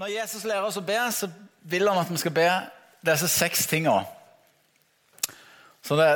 [0.00, 1.26] Når Jesus lærer oss å be, så
[1.68, 2.46] vil han at vi skal be
[3.04, 4.06] disse seks tingene.
[5.84, 6.06] Så det,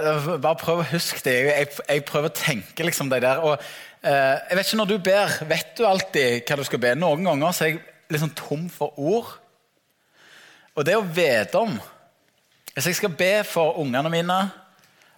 [0.41, 1.35] Bare prøv å huske det.
[1.51, 3.43] Jeg, jeg prøver å tenke liksom de der.
[3.45, 3.61] Og,
[4.01, 6.95] eh, jeg vet ikke Når du ber, vet du alltid hva du skal be?
[6.97, 7.83] Noen ganger så er jeg
[8.17, 9.35] liksom tom for ord.
[10.73, 11.77] Og det å vite om
[12.73, 14.39] Hvis jeg skal be for ungene mine,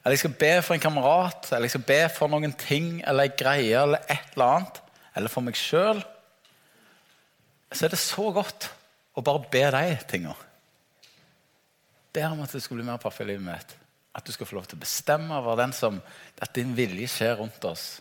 [0.03, 3.31] eller jeg skal be for en kamerat, eller jeg skal be for noen ting eller
[3.31, 4.83] en greie eller et eller annet,
[5.15, 6.03] eller for meg sjøl
[7.73, 8.69] så er det så godt
[9.17, 10.37] å bare be de tingene.
[12.15, 13.77] Ber om at det skal bli mer perfekt i livet mitt.
[14.17, 15.99] At du skal få lov til å bestemme over den som,
[16.41, 17.99] at din vilje skjer rundt oss.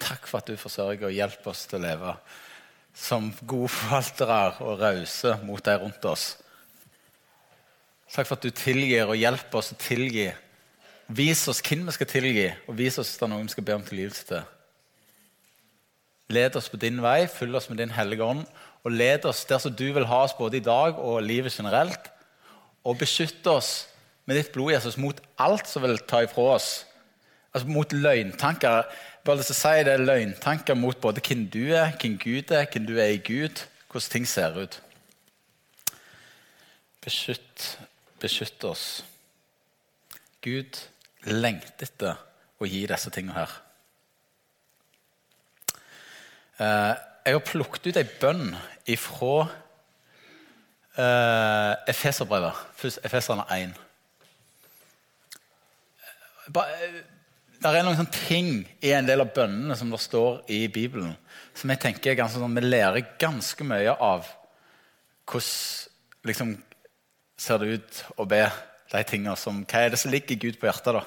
[0.00, 2.14] Takk for at du forsørger og hjelper oss til å leve
[2.96, 6.32] som gode forvaltere og rause mot de rundt oss.
[8.10, 10.26] Takk for at du tilgir og hjelper oss å tilgi.
[11.14, 13.66] Vis oss hvem vi skal tilgi, og vis oss hvis det er noen vi skal
[13.66, 14.42] be om tilgivelse til.
[16.30, 18.44] Led oss på din vei, følg oss med din hellige ånd,
[18.84, 22.10] og led oss der som du vil ha oss både i dag og livet generelt.
[22.84, 23.88] Og beskytt oss
[24.24, 26.70] med ditt blod, Jesus, mot alt som vil ta ifra oss.
[27.52, 28.86] Altså Mot løgntanker.
[29.24, 32.54] Bare lyst til å si det er løgntanker mot både hvem du er, hvem Gud
[32.54, 34.78] er, hvem du er i Gud, hvordan ting ser ut.
[37.04, 37.66] Beskytt,
[38.20, 38.86] beskytt oss.
[40.40, 40.78] Gud
[41.28, 42.20] lengter etter
[42.60, 43.58] å gi disse tingene her.
[46.60, 48.54] Eh, jeg har plukket ut ei bønn
[48.90, 49.34] ifra
[50.96, 52.54] uh, Efeserbrevet,
[53.04, 53.74] Efeserne 1.
[56.50, 58.50] Det er noen sånne ting
[58.82, 61.12] i en del av bønnene som det står i Bibelen,
[61.54, 64.26] som jeg tenker er ganske sånn, vi lærer ganske mye av
[65.30, 66.56] hvordan liksom,
[67.38, 68.42] ser det ut å be
[68.90, 70.96] de tingene som Hva er det som ligger Gud på hjertet?
[70.96, 71.04] da?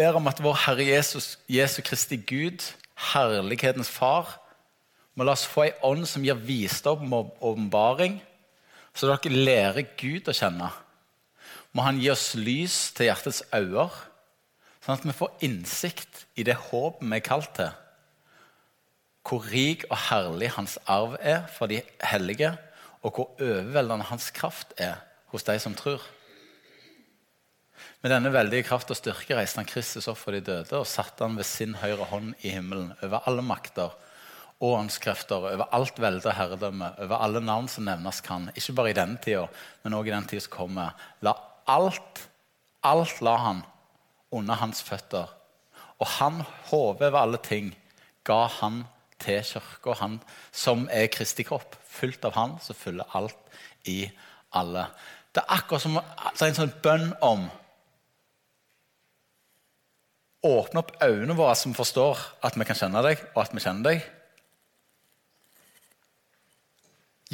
[0.00, 2.64] Ber om at vår Herre Jesus, Jesu Kristi Gud
[2.98, 4.36] herlighetens far.
[5.14, 8.20] Må la oss få ei ånd som gir visdom og åpenbaring,
[8.94, 10.70] så dere lærer Gud å kjenne.
[11.74, 13.88] Må Han gi oss lys til hjertets øyne,
[14.82, 17.74] sånn at vi får innsikt i det håpet vi er kalt til.
[19.28, 22.54] Hvor rik og herlig Hans arv er for de hellige,
[23.02, 26.00] og hvor overveldende Hans kraft er hos de som tror.
[27.98, 31.26] Med denne veldige kraft og styrke reiste han Kristus opp for de døde og satte
[31.26, 33.96] han ved sin høyre hånd i himmelen over alle makter
[34.58, 38.48] og åndskrefter, over alt velde og herredømme, over alle navn som nevnes kan.
[38.58, 39.44] Ikke bare i denne tida,
[39.82, 40.94] men også i den tida som kommer.
[41.26, 41.34] La
[41.70, 42.22] alt,
[42.86, 43.60] alt la han
[44.34, 45.30] under hans føtter.
[45.98, 47.70] Og han, hodet over alle ting,
[48.26, 48.84] ga han
[49.22, 50.18] til kirka, han
[50.54, 51.78] som er Kristi kropp.
[51.86, 53.38] Fullt av han så fyller alt
[53.90, 54.04] i
[54.58, 54.86] alle.
[55.34, 57.48] Det er akkurat som det er en sånn bønn om
[60.46, 63.88] Åpne opp øynene våre som forstår at vi kan kjenne deg, og at vi kjenner
[63.88, 64.04] deg.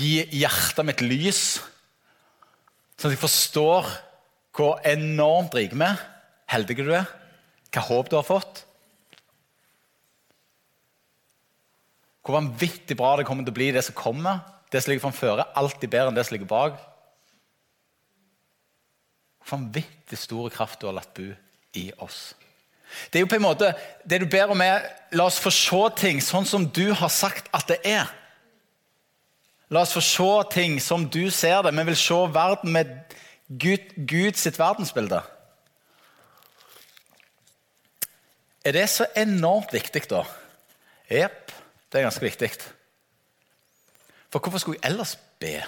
[0.01, 1.43] Gi hjertet mitt lys,
[2.97, 3.91] sånn at jeg forstår
[4.55, 6.01] hvor enormt rik vi er,
[6.51, 7.11] heldig du er,
[7.75, 8.65] hva håp du har fått.
[12.25, 14.41] Hvor vanvittig bra det kommer til å bli, det som kommer.
[14.73, 16.79] Det som ligger framfor, alltid bedre enn det som ligger bak.
[19.43, 21.29] Hvor vanvittig stor kraft du har latt bo
[21.77, 22.33] i oss.
[23.11, 23.73] Det er jo på en måte,
[24.05, 27.51] det du ber om, er la oss få se ting sånn som du har sagt
[27.55, 28.11] at det er.
[29.71, 31.75] La oss få se ting som du ser det.
[31.75, 32.93] Vi vil se verden med
[33.49, 35.23] Gud, Gud sitt verdensbilde.
[38.65, 40.23] Er det så enormt viktig, da?
[41.11, 41.53] Jepp,
[41.93, 42.51] det er ganske viktig.
[44.33, 45.59] For hvorfor skulle jeg ellers be?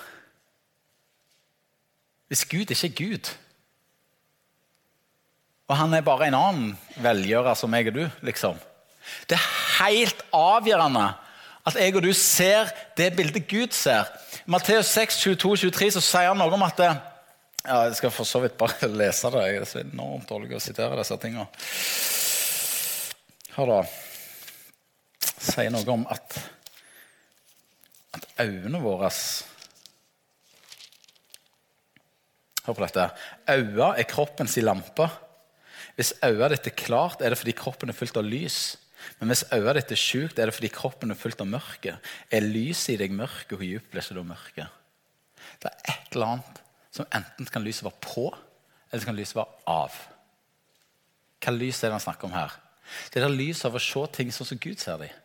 [2.26, 3.34] Hvis Gud ikke er Gud?
[5.66, 6.72] Og han er bare en annen
[7.02, 8.04] velgjører som jeg og du.
[8.26, 8.58] liksom.
[9.26, 9.48] Det er
[9.80, 11.06] helt avgjørende
[11.66, 14.06] at jeg og du ser det bildet Gud ser.
[14.46, 16.90] I Matteus 6, 22, 23 så sier han noe om at det,
[17.66, 19.42] ja, Jeg skal for så vidt bare lese det.
[19.48, 21.48] Jeg er så enormt dårlig å sitere disse tingene.
[23.56, 23.80] Hør da.
[25.26, 26.38] Sier noe om at,
[28.14, 29.10] at øynene våre
[32.66, 33.10] Hør på dette.
[33.46, 35.06] Øynene er kroppens lampe.
[35.96, 38.76] Hvis øyet ditt er klart, er det fordi kroppen er fylt av lys.
[39.20, 41.96] Men hvis øyet ditt er sjukt, er det fordi kroppen er fylt av mørke.
[42.30, 44.68] Er lyset i deg mørke, hvor dypt blir ikke da mørke?
[45.62, 46.60] Det er et eller annet
[46.96, 48.28] som enten kan lyset være på,
[48.90, 49.96] eller så kan lyset være av.
[51.44, 52.54] Hva lys er det han snakker om her?
[53.12, 55.22] Det er det lyset av å se ting sånn som Gud ser dem.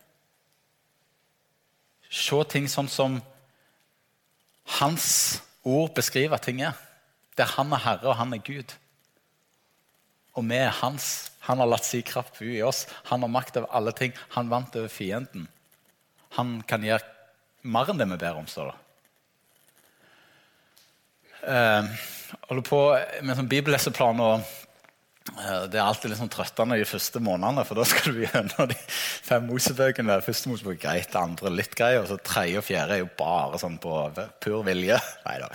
[2.12, 3.20] Se ting sånn som
[4.78, 5.06] hans
[5.64, 6.76] ord beskriver ting er.
[7.38, 8.74] Der han er herre og han er Gud.
[10.38, 11.08] Og vi er hans.
[11.48, 12.86] Han har latt sin kraft bo i oss.
[13.10, 14.14] Han har makt over alle ting.
[14.36, 15.48] Han vant over fienden.
[16.38, 17.04] Han kan gjøre
[17.68, 18.48] mer enn det vi ber om.
[18.48, 18.78] står det.
[21.42, 22.08] Eh,
[22.48, 22.80] holder på
[23.26, 24.22] med sånn bibelleseplan.
[24.22, 28.24] og eh, Det er alltid litt sånn trøttende de første månedene, for da skal du
[28.24, 30.20] gjennom de fem Mosebøkene.
[30.24, 33.60] Første Mosebok er greit, andre litt grei, og så tredje og fjerde er jo bare
[33.60, 34.00] sånn på
[34.40, 35.00] pur vilje.
[35.26, 35.52] Nei da.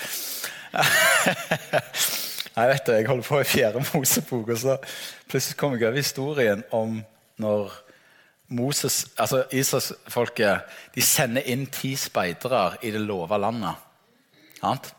[2.58, 4.78] Jeg vet det, jeg holder på i fjerde Mosebok, og så
[5.30, 7.02] plutselig kommer jeg over historien om
[7.38, 7.76] når
[8.58, 13.76] Moses, altså Israelsfolket de sender inn ti speidere i det lova landet.
[14.58, 14.94] Sant?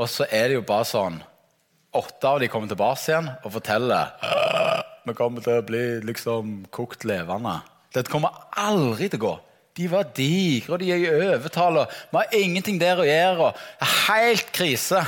[0.00, 1.20] Og så er det jo bare sånn
[1.90, 4.12] Åtte av de kommer tilbake igjen og forteller
[5.02, 7.56] vi kommer til å bli liksom kokt levende.
[7.90, 9.32] Dette kommer aldri til å gå.
[9.80, 11.80] De var digre, og de er i overtall.
[12.12, 13.48] Vi har ingenting der å gjøre.
[14.04, 15.02] Helt krise.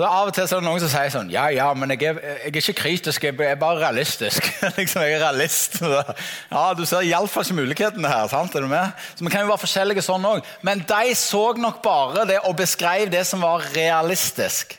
[0.00, 2.06] Så Av og til så er det noen som sier sånn Ja, ja, men jeg
[2.08, 4.46] er, jeg er ikke kritisk, jeg er bare realistisk.
[4.78, 5.74] liksom, jeg er realist.
[5.82, 8.30] Ja, Du ser iallfall ikke mulighetene her.
[8.32, 8.54] sant?
[8.56, 8.94] Er du med?
[9.12, 10.46] Så Vi kan jo være forskjellige sånn òg.
[10.64, 14.72] Men de så nok bare det og beskrev det som var realistisk.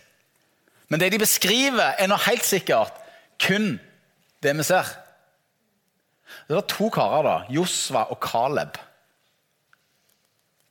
[0.89, 2.97] Men det de beskriver, er nå helt sikkert
[3.45, 3.75] kun
[4.41, 4.89] det vi ser.
[6.47, 8.81] Det var to karer, da, Josva og Caleb.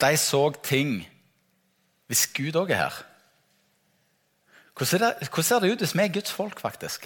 [0.02, 1.04] De så ting
[2.10, 2.98] hvis Gud òg er her.
[4.80, 7.04] Hvordan, ser det ut hvis vi er Guds folk, faktisk?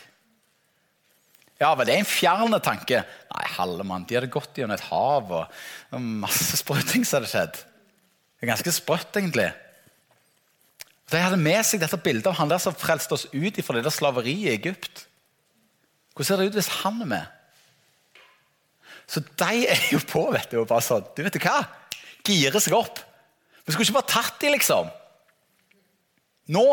[1.59, 3.01] Ja, men det er en fjern tanke?
[3.33, 5.61] Nei, halve mann, de hadde gått gjennom et hav og,
[5.99, 7.59] masse spruting som hadde skjedd.
[7.59, 9.49] Det er ganske sprøtt, egentlig.
[11.11, 13.85] De hadde med seg dette bildet av han der som frelste oss ut fra det
[13.87, 15.07] der slaveriet i Egypt.
[16.15, 17.33] Hvordan ser det ut hvis han er med?
[19.11, 21.59] Så de er jo på, vet du, og bare sånn Du vet du hva?
[22.25, 23.03] Gire seg opp.
[23.65, 24.89] Vi skulle ikke bare tatt dem, liksom.
[26.55, 26.65] Nå.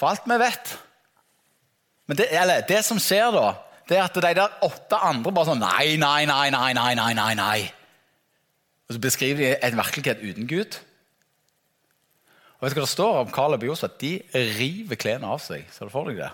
[0.00, 0.76] For alt vi vet.
[2.08, 3.50] Men det, eller, det som skjer da,
[3.90, 7.10] det er at de der åtte andre bare sånn Nei, nei, nei, nei, nei, nei,
[7.18, 7.58] nei, nei.
[8.88, 10.78] Og så beskriver de en virkelighet uten Gud.
[12.58, 13.92] Og vet du hva det står om Caleb og Josef?
[14.00, 14.16] De
[14.56, 15.68] river klærne av seg.
[15.74, 16.32] Ser du for deg det?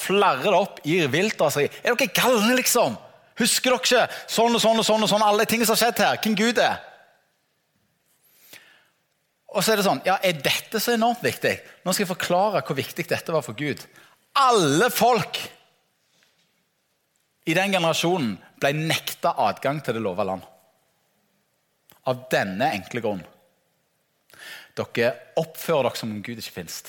[0.00, 1.70] Flerrer det opp, i vilt av seg.
[1.84, 2.96] Er dere galne, liksom?
[3.38, 4.02] Husker dere ikke
[4.34, 6.20] sånn og sånn og sånn og sånn, alle ting som har skjedd her?
[6.24, 6.82] Hvem Gud er?
[9.48, 11.54] Og så er det sånn, ja, Er dette så enormt viktig?
[11.84, 13.80] Nå skal jeg forklare hvor viktig dette var for Gud.
[14.38, 15.40] Alle folk
[17.48, 20.44] i den generasjonen ble nekta adgang til det lova land.
[22.08, 23.24] Av denne enkle grunn.
[24.76, 26.82] Dere oppfører dere som om Gud ikke finnes.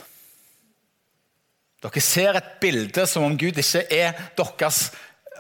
[1.80, 4.90] Dere ser et bilde som om Gud ikke er deres,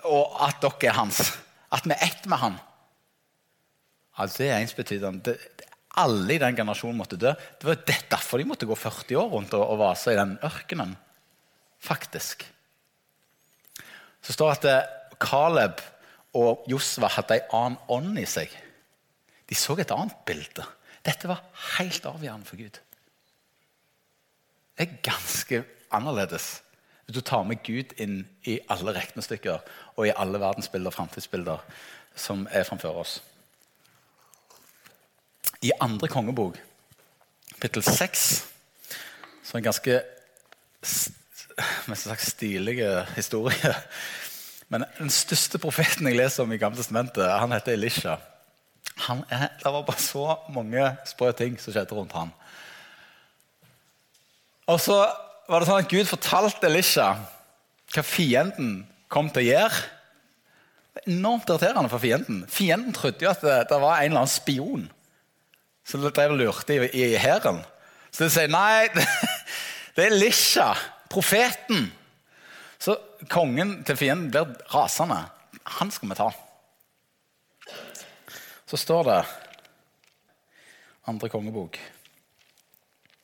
[0.07, 1.19] og at dere er hans.
[1.69, 2.55] At vi er ett med han.
[4.17, 5.35] Ja, det er ensbetydende
[5.97, 7.31] alle i den generasjonen måtte dø.
[7.33, 10.95] Det var derfor de måtte gå 40 år rundt og, vase i den ørkenen.
[11.79, 12.45] Faktisk.
[14.21, 15.81] Så står det at eh, Caleb
[16.37, 18.51] og Josva hadde en annen ånd i seg.
[19.49, 20.65] De så et annet bilde.
[21.05, 21.41] Dette var
[21.79, 22.77] helt avgjørende for Gud.
[24.77, 25.63] Det er ganske
[25.95, 26.59] annerledes
[27.09, 29.63] hvis du tar med Gud inn i alle regnestykker
[29.95, 31.63] og i alle verdensbilder og framtidsbilder
[32.13, 33.15] som er framfor oss.
[35.59, 36.55] I andre kongebok,
[37.57, 38.27] kapittel 6,
[39.43, 39.95] som er en ganske
[41.99, 43.73] sagt stilige historie
[44.71, 48.13] Men den største profeten jeg leser om i Gamle testamentet, han heter Elisha.
[49.09, 52.31] Han er, det var bare så mange sprø ting som skjedde rundt han.
[54.69, 55.01] Og så
[55.49, 57.09] var det sånn at Gud fortalte Elisha
[57.89, 59.81] hva fienden kom til å gjøre.
[61.09, 62.45] Enormt irriterende for fienden.
[62.47, 64.87] Fienden trodde jo at det, det var en eller annen spion
[65.97, 67.63] de drev og lurte i, i hæren.
[68.11, 68.89] Så de sier nei,
[69.95, 70.73] det er Lisha,
[71.09, 71.87] profeten.
[72.79, 72.95] Så
[73.31, 75.23] kongen til fienden blir rasende.
[75.79, 76.29] Han skal vi ta.
[78.69, 79.21] Så står det
[81.09, 81.79] andre kongebok,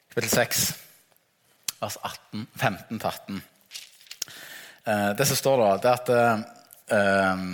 [0.09, 0.61] kapittel 6,
[1.77, 3.43] vers 18, 15-18.
[4.85, 7.45] Eh, det som står da, det er at eh, eh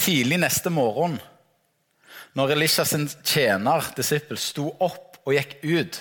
[0.00, 1.18] tidlig neste morgen
[2.38, 6.00] når Elisha sin tjener, disippel, sto opp og gikk ut,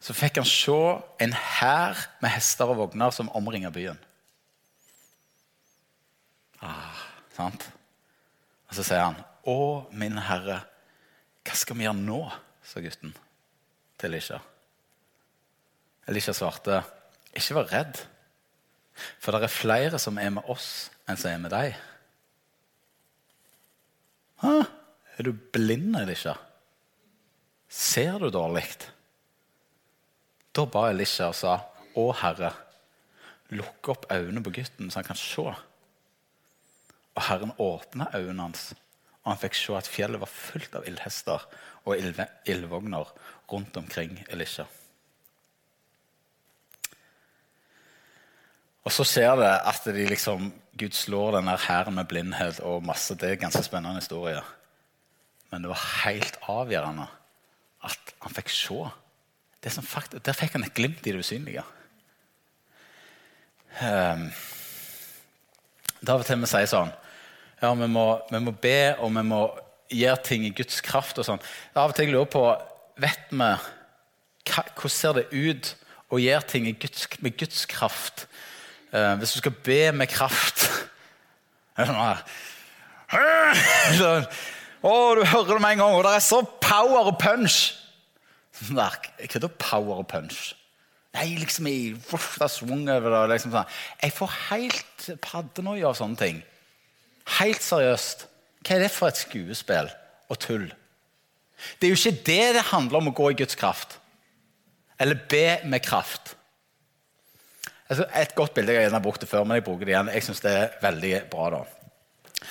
[0.00, 0.78] så fikk han se
[1.20, 3.98] en hær med hester og vogner som omringer byen.
[6.64, 7.04] Ah,
[7.36, 7.66] sant?
[8.68, 10.60] Og så sier han, 'Å, min herre,
[11.44, 13.14] hva skal vi gjøre nå?' sa gutten
[13.98, 14.38] til Elisha.
[16.08, 16.82] Elisha svarte,
[17.34, 18.06] 'Ikke vær redd,
[19.18, 21.76] for det er flere som er med oss, enn som er med deg.'
[24.40, 24.79] Hæ?
[25.20, 26.32] Er du blind Elisha?
[27.68, 28.64] Ser du dårlig?
[30.56, 31.58] Da ba Elisha og sa,
[31.92, 32.48] Å Herre,
[33.52, 35.42] lukk opp øynene på gutten så han kan se.
[35.44, 38.70] Og Herren åpna øynene hans,
[39.20, 41.44] og han fikk se at fjellet var fullt av ildhester
[41.84, 42.00] og
[42.48, 43.10] ildvogner
[43.50, 44.64] rundt omkring Elisha.
[48.88, 50.48] Og så skjer det at de liksom,
[50.80, 53.18] Gud slår denne hæren med blindhet og masse.
[53.20, 54.40] Det er en ganske spennende historie.
[55.50, 57.08] Men det var helt avgjørende
[57.86, 58.78] at han fikk se.
[59.60, 61.64] Det som fakt, der fikk han et glimt i det usynlige.
[63.80, 64.28] Um,
[66.00, 66.88] da av og til vi sier sånn
[67.60, 69.44] Ja, vi må, vi må be, og vi må
[69.94, 71.42] gjøre ting i Guds kraft og sånn.
[71.76, 72.44] Av og til lurer jeg på
[73.00, 75.70] Vet vi hva, hvordan ser det ut
[76.10, 78.26] å gjøre ting Guds, med Guds kraft?
[78.90, 80.66] Uh, hvis du skal be med kraft
[81.76, 82.24] sånn.
[84.00, 84.26] Sånn,
[84.80, 87.58] Å, du hører det med en gang, og det er så power og punch.
[88.56, 90.54] Sånn der, det power og punch?
[91.16, 93.22] Nei, liksom i det er over det.
[93.34, 93.70] Liksom sånn.
[94.00, 96.42] Jeg får helt paddenoia av sånne ting.
[97.40, 98.26] Helt seriøst.
[98.62, 99.90] Hva er det for et skuespill
[100.30, 100.68] og tull?
[101.80, 103.98] Det er jo ikke det det handler om å gå i Guds kraft.
[105.00, 106.36] Eller be med kraft.
[107.90, 110.12] Altså, et godt bilde jeg har brukt det før, men jeg bruker det igjen.
[110.14, 111.48] Jeg synes det er veldig bra.
[111.56, 112.44] da.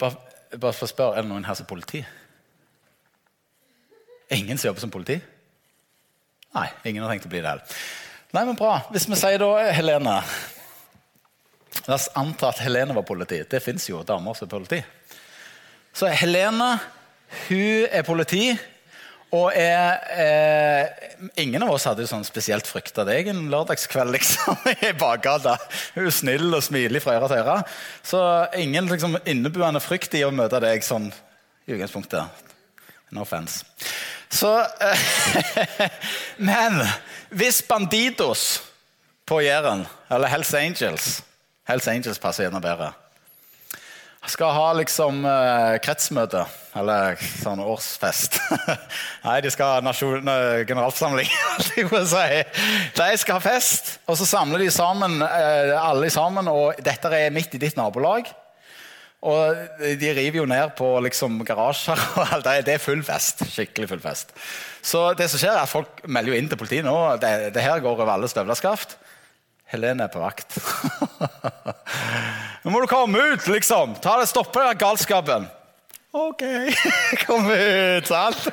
[0.00, 2.04] Bare, bare for å spørre, Er det noen her som er politi?
[4.34, 5.20] Ingen som jobber som politi?
[6.54, 7.78] Nei, ingen har tenkt å bli det heller.
[8.34, 8.80] Nei, men bra.
[8.90, 10.18] Hvis vi sier da Helene
[11.84, 13.42] La oss anta at Helene var politi.
[13.50, 14.78] Det fins jo damer som er politi.
[15.92, 16.78] Så Helene
[17.48, 18.54] hun er politi.
[19.34, 21.10] Og er, eh,
[21.42, 25.56] ingen av oss hadde jo sånn spesielt frykta deg en lørdagskveld liksom, i bakgata.
[25.96, 27.56] Hun er snill og smiler fra øre til øre.
[28.06, 28.22] Så
[28.60, 31.10] ingen liksom, innebuende frykt i å møte deg sånn
[31.66, 32.44] i utgangspunktet.
[33.14, 33.64] No offense.
[34.32, 34.50] Så
[34.82, 35.06] eh,
[36.50, 36.80] Men
[37.34, 38.62] hvis Bandidos
[39.26, 41.14] på Jæren, eller Hells Angels
[41.64, 42.90] Hells Angels passer gjerne bedre
[44.30, 46.44] skal ha liksom eh, kretsmøte,
[46.78, 48.38] eller sånn årsfest.
[49.26, 50.24] Nei, de skal ha nasjon,
[50.68, 51.28] generalforsamling.
[51.76, 53.16] de.
[53.20, 56.48] Skal ha fest, og så samler de sammen, eh, alle sammen.
[56.50, 58.30] Og dette er midt i ditt nabolag.
[59.24, 62.00] Og de river jo ned på liksom, garasjer.
[62.20, 63.46] og alt det er full fest.
[63.48, 64.34] Skikkelig full fest.
[64.84, 66.96] Så det som skjer er at folk melder jo inn til politiet nå.
[67.22, 68.98] Det, det her går over alle støvleskaft.
[69.74, 70.56] Helene er på vakt.
[72.64, 73.98] Nå må du komme ut, liksom!
[74.02, 75.50] Ta det, Stoppe den galskapen.
[76.14, 76.42] OK,
[77.26, 78.44] kom ut, sant?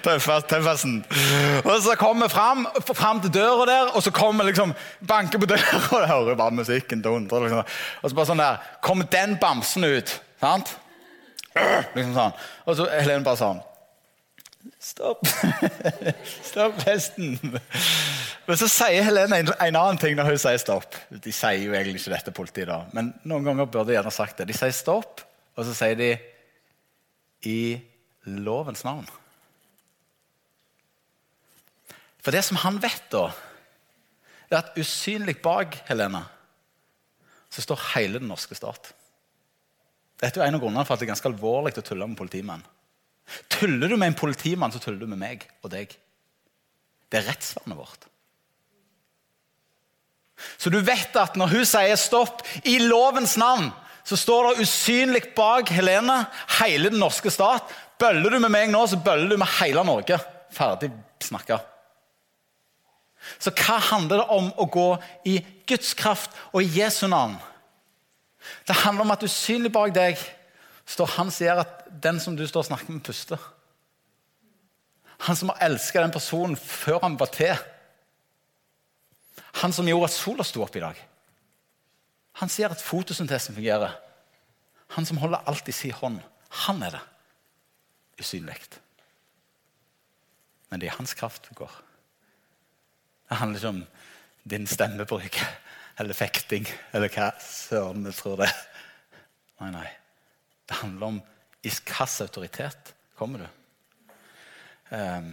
[0.00, 1.02] Tøffelsen.
[1.60, 2.64] Og så kommer vi fram,
[2.94, 4.72] fram til døra der, og så kommer liksom
[5.08, 7.42] banker på døra, og jeg hører bare musikken dundre.
[7.44, 7.76] Liksom.
[8.00, 10.72] Og så bare sånn der Kommer den bamsen ut, sant?
[11.92, 12.40] Liksom sånn.
[12.64, 13.64] Og så Helene bare sånn
[14.80, 15.26] Stopp.
[16.44, 17.36] stopp hesten.
[18.48, 20.96] Men så sier Helene en, en, annen ting når hun sier stopp.
[21.12, 22.80] De sier jo egentlig ikke dette politiet, da.
[22.96, 24.48] men noen ganger burde de gjerne sagt det.
[24.48, 25.20] De sier stopp,
[25.52, 26.14] og så sier de
[27.44, 27.60] i
[28.24, 29.04] lovens navn.
[32.24, 33.28] For det som han vet, da,
[34.48, 36.24] er at usynlig bak Helene
[37.52, 38.94] så står hele den norske stat.
[40.18, 42.64] Dette er en av grunnene for at det er ganske alvorlig å tulle med politimenn.
[43.52, 45.92] Tuller du med en politimann, så tuller du med meg og deg.
[47.08, 48.08] Det er rettsvernet vårt.
[50.58, 53.70] Så du vet at når hun sier stopp i lovens navn,
[54.06, 56.22] så står det usynlig bak Helene
[56.60, 57.68] hele den norske stat.
[58.00, 60.16] Bøller du med meg nå, så bøller du med hele Norge.
[60.54, 60.92] Ferdig
[61.22, 61.58] snakka.
[63.36, 64.88] Så hva handler det om å gå
[65.28, 65.36] i
[65.68, 67.36] Guds kraft og i Jesu navn?
[68.64, 70.20] Det handler om at usynlig bak deg
[70.88, 73.42] står han som gjør at den som du står og snakker med, puster.
[75.26, 77.58] Han som har elska den personen før han var til.
[79.62, 80.98] Han som gjorde at sola sto opp i dag.
[82.38, 83.96] Han sier at fotosyntesen fungerer.
[84.94, 86.20] Han som holder alt i sin hånd.
[86.66, 87.04] Han er det.
[88.22, 88.58] Usynlig.
[90.70, 91.72] Men det er hans kraft det går.
[93.28, 93.82] Det handler ikke om
[94.48, 95.40] din stemmebruk
[95.98, 98.60] eller fekting eller hva søren vi tror det er.
[99.58, 99.88] Nei, nei.
[100.68, 101.18] Det handler om
[101.66, 103.48] i hvilken autoritet kommer du.
[104.94, 105.32] Um,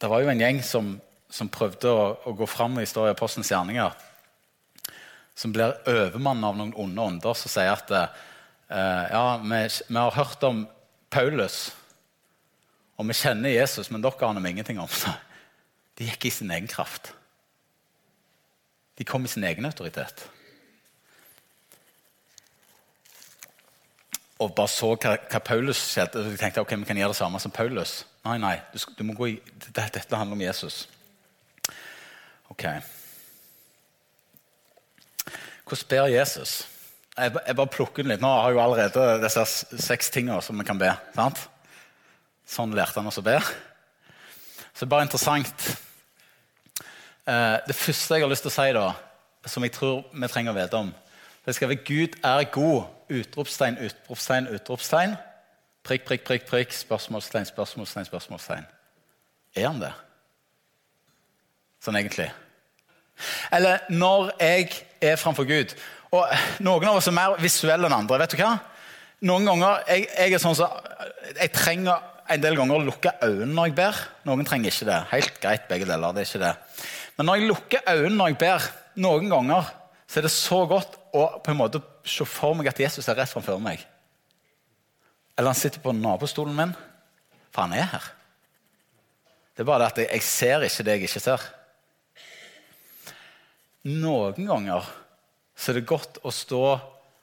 [0.00, 0.94] det var jo en gjeng som,
[1.30, 3.94] som prøvde å, å, gå fram i historien Apostelens gjerninger.
[5.38, 8.08] Som blir overmannet av noen onde ånder som sier at uh,
[8.68, 10.64] ja, vi, vi, har hørt om
[11.10, 11.70] Paulus,
[12.98, 15.14] og vi kjenner Jesus, men dere aner ingenting om Så
[15.96, 17.14] De gikk i sin egen kraft.
[18.98, 20.26] De kom i sin egen autoritet.
[24.40, 26.22] og bare så hva, hva Paulus skjedde.
[26.22, 28.00] Og tenkte ok, vi kan gjøre det samme som Paulus.
[28.24, 29.36] Nei, nei, du, du må gå i,
[29.76, 30.86] dette handler om Jesus.
[32.50, 32.66] Ok.
[35.64, 36.68] Hvordan ber Jesus?
[37.16, 38.22] Jeg, bare plukker den litt.
[38.22, 39.44] Nå har jeg jo allerede disse
[39.82, 40.90] seks tingene som vi kan be.
[41.14, 41.42] sant?
[42.48, 43.36] Sånn lærte han oss å be.
[44.72, 45.66] Så det er bare interessant.
[47.28, 48.86] Eh, det første jeg har lyst til å si, da,
[49.46, 50.90] som jeg tror vi trenger å vite om
[51.44, 52.90] Det skal være Gud er god.
[53.10, 55.16] Utropstegn, utropstegn, utropstegn.
[55.86, 56.74] Prikk, prikk, prikk, prikk.
[56.76, 58.66] Spørsmålstegn, spørsmålstegn, spørsmålstegn.
[59.56, 59.94] Er han det?
[61.80, 62.28] Sånn egentlig.
[63.52, 64.70] Eller når jeg
[65.00, 65.74] er framfor Gud
[66.10, 66.26] og
[66.64, 68.18] Noen av oss er mer visuelle enn andre.
[68.18, 68.54] vet du hva?
[69.28, 70.66] Noen ganger, Jeg, jeg er sånn så,
[71.36, 74.00] jeg trenger en del ganger å lukke øynene når jeg ber.
[74.26, 74.98] Noen trenger ikke det.
[75.12, 76.14] Helt greit, begge deler.
[76.16, 76.54] det er ikke det.
[77.16, 78.68] Men når jeg lukker øynene når jeg ber,
[79.04, 79.70] noen ganger
[80.10, 83.18] så er det så godt å på en måte se for meg at Jesus er
[83.20, 83.82] rett framfor meg.
[85.38, 86.74] Eller han sitter på nabostolen min.
[87.54, 88.10] For han er her.
[89.54, 91.46] Det er bare det at jeg, jeg ser ikke det jeg ikke ser.
[93.88, 94.84] Noen ganger
[95.56, 96.64] så er det godt å stå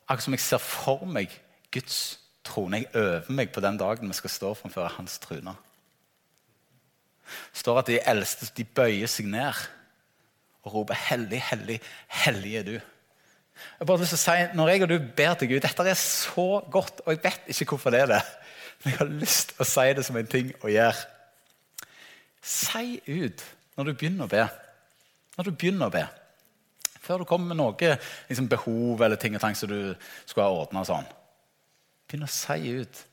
[0.07, 1.31] akkurat som jeg ser for meg
[1.73, 2.81] Guds trone.
[2.81, 5.53] Jeg øver meg på den dagen vi skal stå framfor hans trone.
[7.51, 9.65] Det står at de eldste de bøyer seg ned
[10.63, 12.81] og roper 'Hellig, hellig, hellig er du'.
[13.79, 15.93] Jeg bare lyst til å si, Når jeg og du ber til Gud Dette er
[15.93, 18.21] så godt, og jeg vet ikke hvorfor det er det.
[18.83, 20.95] Men jeg har lyst til å si det som en ting å gjøre.
[22.41, 23.43] Si ut
[23.77, 24.47] når du begynner å be.
[25.37, 26.07] Når du begynner å be.
[27.01, 27.96] Før du kommer med noe
[28.30, 30.86] liksom behov eller ting og tang som du skulle ha ordna.
[30.88, 31.08] Sånn.
[32.08, 33.04] Begynn å si ut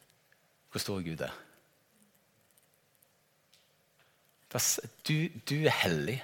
[0.70, 1.34] hvor stor Gud er.
[5.06, 6.20] Du, du er hellig.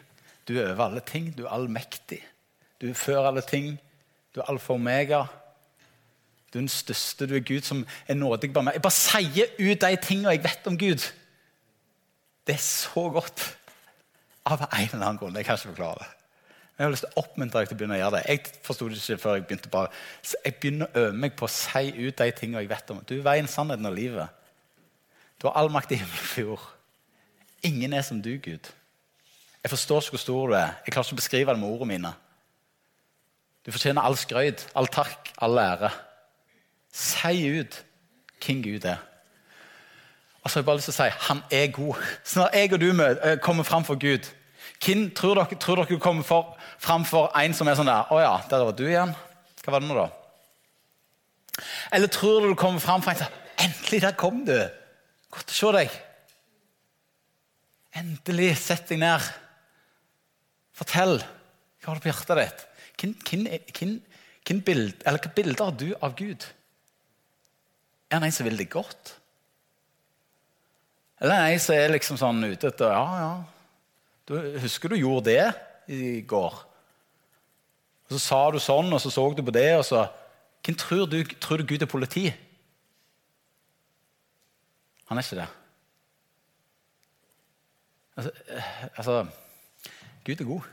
[0.46, 1.30] Du er over alle ting.
[1.36, 2.20] Du er allmektig.
[2.80, 3.72] Du er før alle ting.
[4.34, 5.24] Du er alfa og omega.
[6.52, 7.26] Du er den største.
[7.26, 8.52] Du er Gud som er nådig.
[8.54, 11.06] Bare jeg bare sier ut de tingene jeg vet om Gud.
[12.46, 13.44] Det er så godt.
[14.46, 15.36] Av en eller annen grunn.
[15.36, 16.10] Jeg kan ikke forklare det.
[16.80, 18.20] Jeg har lyst til å oppmuntre deg til å begynne å gjøre det.
[18.32, 19.90] Jeg forsto det ikke før jeg begynte bare.
[20.24, 23.02] Så jeg begynner å øve meg på å si ut de tingene jeg vet om.
[23.04, 24.38] Du er veien, sannheten og livet.
[25.36, 26.64] Du har all makt i himmelen og jord.
[27.68, 28.72] Ingen er som du, Gud.
[29.60, 30.72] Jeg forstår ikke hvor stor du er.
[30.86, 32.14] Jeg klarer ikke å beskrive det med ordene mine.
[33.60, 35.92] Du fortjener all skrøyt, all takk, all ære.
[36.96, 37.82] Si ut
[38.40, 39.04] hvem Gud er.
[40.40, 42.04] Og så har jeg bare lyst til å si han er god.
[42.24, 44.32] Så når jeg og du eh, kommer fram for Gud,
[44.80, 48.34] hvem tror dere, tror dere kommer for, framfor en som er sånn der 'Å ja,
[48.48, 49.14] der var du igjen.
[49.62, 53.26] Hva var det nå, da?' Eller tror du du kommer fram for en som
[53.58, 54.70] 'Endelig, der kom du.
[55.30, 56.00] Godt å se deg.'
[57.92, 59.20] Endelig, sett deg ned.
[60.72, 61.18] Fortell.
[61.80, 62.66] Hva har du på hjertet ditt?
[63.00, 66.46] Hvilke bild, bilder har du av Gud?
[68.10, 69.14] Er han en som vil deg godt?
[71.20, 73.44] Eller er en som er liksom sånn ute etter Ja, ja,
[74.26, 75.52] du, husker du gjorde det
[75.92, 76.69] i går?
[78.10, 80.08] Og Så sa du sånn, og så så du på det, og så
[80.60, 82.26] Hvem tror du, tror du Gud er politi?
[85.08, 85.46] Han er ikke det.
[88.16, 89.14] Altså, eh, altså
[90.26, 90.66] Gud er god.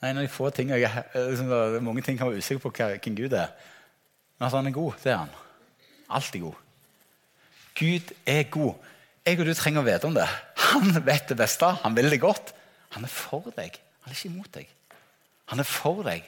[0.00, 1.52] Det er en av de få tingene jeg, liksom,
[1.84, 3.54] Mange ting kan være usikker på hvem Gud er.
[4.38, 5.30] Men altså, han er god, det er han.
[6.10, 6.54] Alltid god.
[7.78, 8.74] Gud er god.
[9.26, 10.26] Jeg og du trenger å vite om det.
[10.64, 11.70] Han vet det beste.
[11.84, 12.52] Han vil det godt.
[12.98, 13.78] Han er for deg.
[14.04, 14.74] Han er ikke imot deg.
[15.52, 16.24] Han er for deg.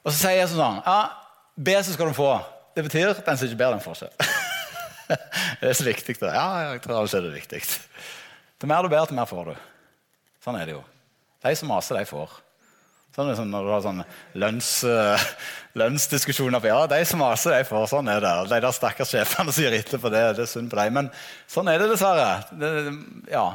[0.00, 1.00] Og så sier jeg sånn ja,
[1.60, 2.30] Be, så skal du få.
[2.72, 4.28] Det betyr at den som ikke ber, den får ikke.
[5.60, 6.14] det er så viktig.
[6.22, 6.30] det.
[6.32, 7.60] Ja, jeg tror det er viktig.
[8.60, 9.58] Det mer du ber, til mer får du.
[10.40, 10.84] Sånn er det jo.
[11.44, 12.38] De som maser, de får.
[13.10, 14.02] Sånn, er sånn, når du har sånn
[14.38, 17.88] lønns, lønnsdiskusjoner lønnsdiskusjoner Ja, de som maser, de får.
[17.90, 18.34] Sånn er det.
[18.48, 20.96] De der stakkars sjefene gir etter på det, det er synd på dem.
[20.96, 21.10] Men
[21.50, 22.30] sånn er det dessverre.
[22.54, 22.70] Det,
[23.34, 23.48] ja.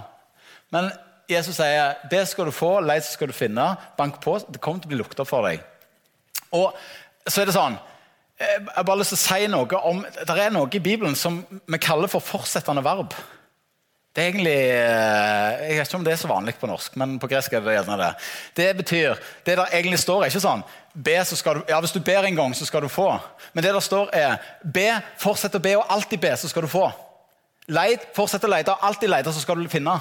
[0.75, 0.91] Men
[1.31, 3.71] Jesus sier det skal du få, leit skal du finne.
[3.97, 4.37] Bank på.
[4.49, 5.63] Det kommer til å bli lukta for deg.
[6.55, 6.75] Og
[7.25, 7.77] så er det sånn
[8.37, 11.17] eh, Jeg har bare lyst til å si noe om, Det er noe i Bibelen
[11.17, 13.15] som vi kaller for fortsettende verb.
[14.15, 17.17] Det er egentlig, eh, Jeg vet ikke om det er så vanlig på norsk, men
[17.19, 18.11] på gresk er det gjerne det.
[18.55, 20.63] Det betyr, det der egentlig står, er ikke sånn
[20.95, 23.09] be, så skal du, ja, Hvis du ber en gang, så skal du få.
[23.53, 26.71] Men det der står, er be, fortsett å be, og alltid be, så skal du
[26.71, 26.85] få.
[27.67, 29.97] Leit, fortsett å lete, og alltid lete, så skal du finne.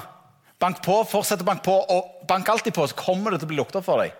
[0.61, 3.51] Bank på, fortsett å banke på, og bank alltid på, så kommer det til å
[3.51, 4.13] bli lukta for deg.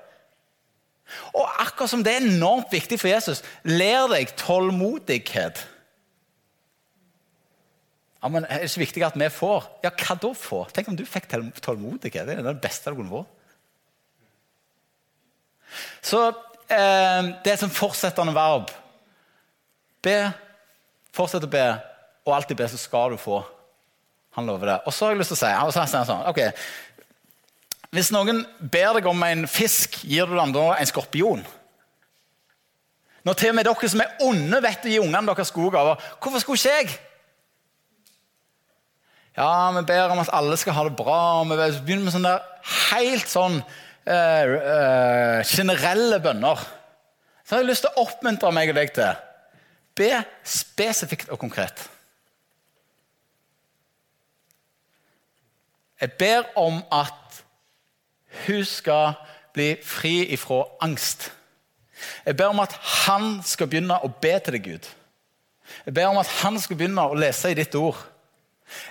[1.38, 5.62] Og akkurat som det er enormt viktig for Jesus, lær deg tålmodighet.
[8.24, 9.68] Ja, men Er det ikke viktig at vi får?
[9.84, 10.64] Ja, hva da få?
[10.74, 12.26] Tenk om du fikk tålmodighet.
[12.26, 13.26] Det er det beste du kunne få.
[16.02, 16.22] Så
[16.72, 18.72] eh, det er som fortsettende verb.
[20.02, 20.18] Be,
[21.14, 21.68] fortsett å be,
[22.26, 23.44] og alltid be, så skal du få.
[24.36, 24.80] Han lover det.
[24.86, 26.42] Og så har jeg lyst til å si, sånn, ok,
[27.96, 31.46] Hvis noen ber deg om en fisk, gir du dem da en skorpion?
[33.26, 36.10] Når til og med dere som er onde, vet å gi ungene deres gode gaver,
[36.22, 36.98] hvorfor skulle ikke jeg?
[39.36, 41.42] Ja, vi ber om at alle skal ha det bra.
[41.42, 46.62] og Vi begynner med sånne der helt sånn eh, eh, generelle bønner.
[47.44, 49.18] Så har jeg lyst til å oppmuntre meg og deg til.
[49.96, 50.12] Be
[50.46, 51.84] spesifikt og konkret.
[56.02, 57.44] Jeg ber om at
[58.46, 59.16] hun skal
[59.56, 61.32] bli fri ifra angst.
[62.26, 64.90] Jeg ber om at han skal begynne å be til deg, Gud.
[65.86, 67.98] Jeg ber om at han skal begynne å lese i ditt ord.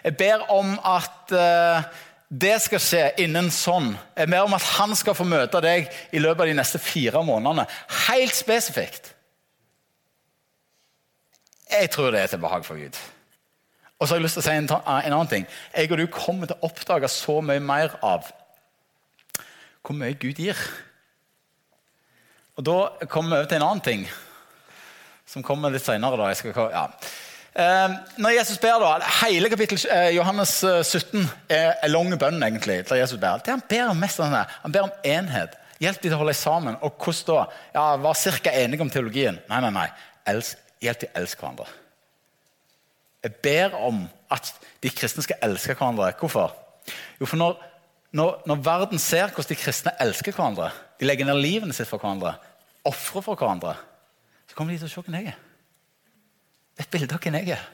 [0.04, 1.84] Jeg ber om at uh,
[2.28, 3.92] det skal skje innen sånn.
[4.16, 7.22] Jeg ber om at han skal få møte deg i løpet av de neste fire
[7.26, 7.66] månedene.
[8.08, 9.12] Helt spesifikt.
[11.70, 12.96] Jeg tror det er til behag for Gud.
[13.98, 15.44] Og så har jeg lyst til å si en, en annen ting.
[15.76, 18.26] Jeg og du kommer til å oppdage så mye mer av
[19.84, 20.58] hvor mye Gud gir.
[22.56, 24.06] Og Da kommer vi over til en annen ting
[25.28, 26.16] som kommer litt senere.
[26.20, 26.68] Da.
[26.72, 26.84] Ja.
[27.54, 32.42] eh, når Jesus ber da, Hele kapittel eh, Johannes 17 eh, er en lang bønn.
[32.42, 33.42] egentlig, der Jesus ber.
[33.44, 35.56] Det Han ber om mest sånn han ber om enhet.
[35.82, 36.76] Hjelp de til å holde sammen.
[36.82, 37.46] Og hvordan da?
[37.74, 38.50] Ja, Var ca.
[38.50, 39.40] enige om teologien.
[39.48, 39.88] Nei, nei, nei.
[40.80, 41.66] Hjelp de å elske hverandre.
[43.24, 44.52] Jeg ber om at
[44.84, 46.12] de kristne skal elske hverandre.
[46.20, 46.52] Hvorfor?
[47.20, 47.62] Jo, for når
[48.14, 50.68] når, når, verden ser hvordan de kristne elsker hverandre,
[51.00, 52.36] de legger ned livene sitt for hverandre,
[52.86, 53.72] ofrer for hverandre,
[54.46, 55.40] så kommer de til å se hvem jeg er.
[56.74, 57.64] Det er et bilde av hvem jeg er.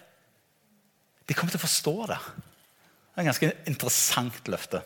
[1.28, 2.16] De kommer til å forstå det.
[2.16, 4.80] Det er et ganske interessant løfte.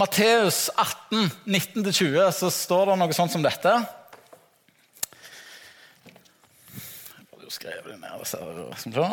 [0.00, 3.76] Matteus 18, 19-20, så står det noe sånt som dette.
[7.50, 8.26] Har skrevet det ned.
[8.30, 9.04] Skal som så.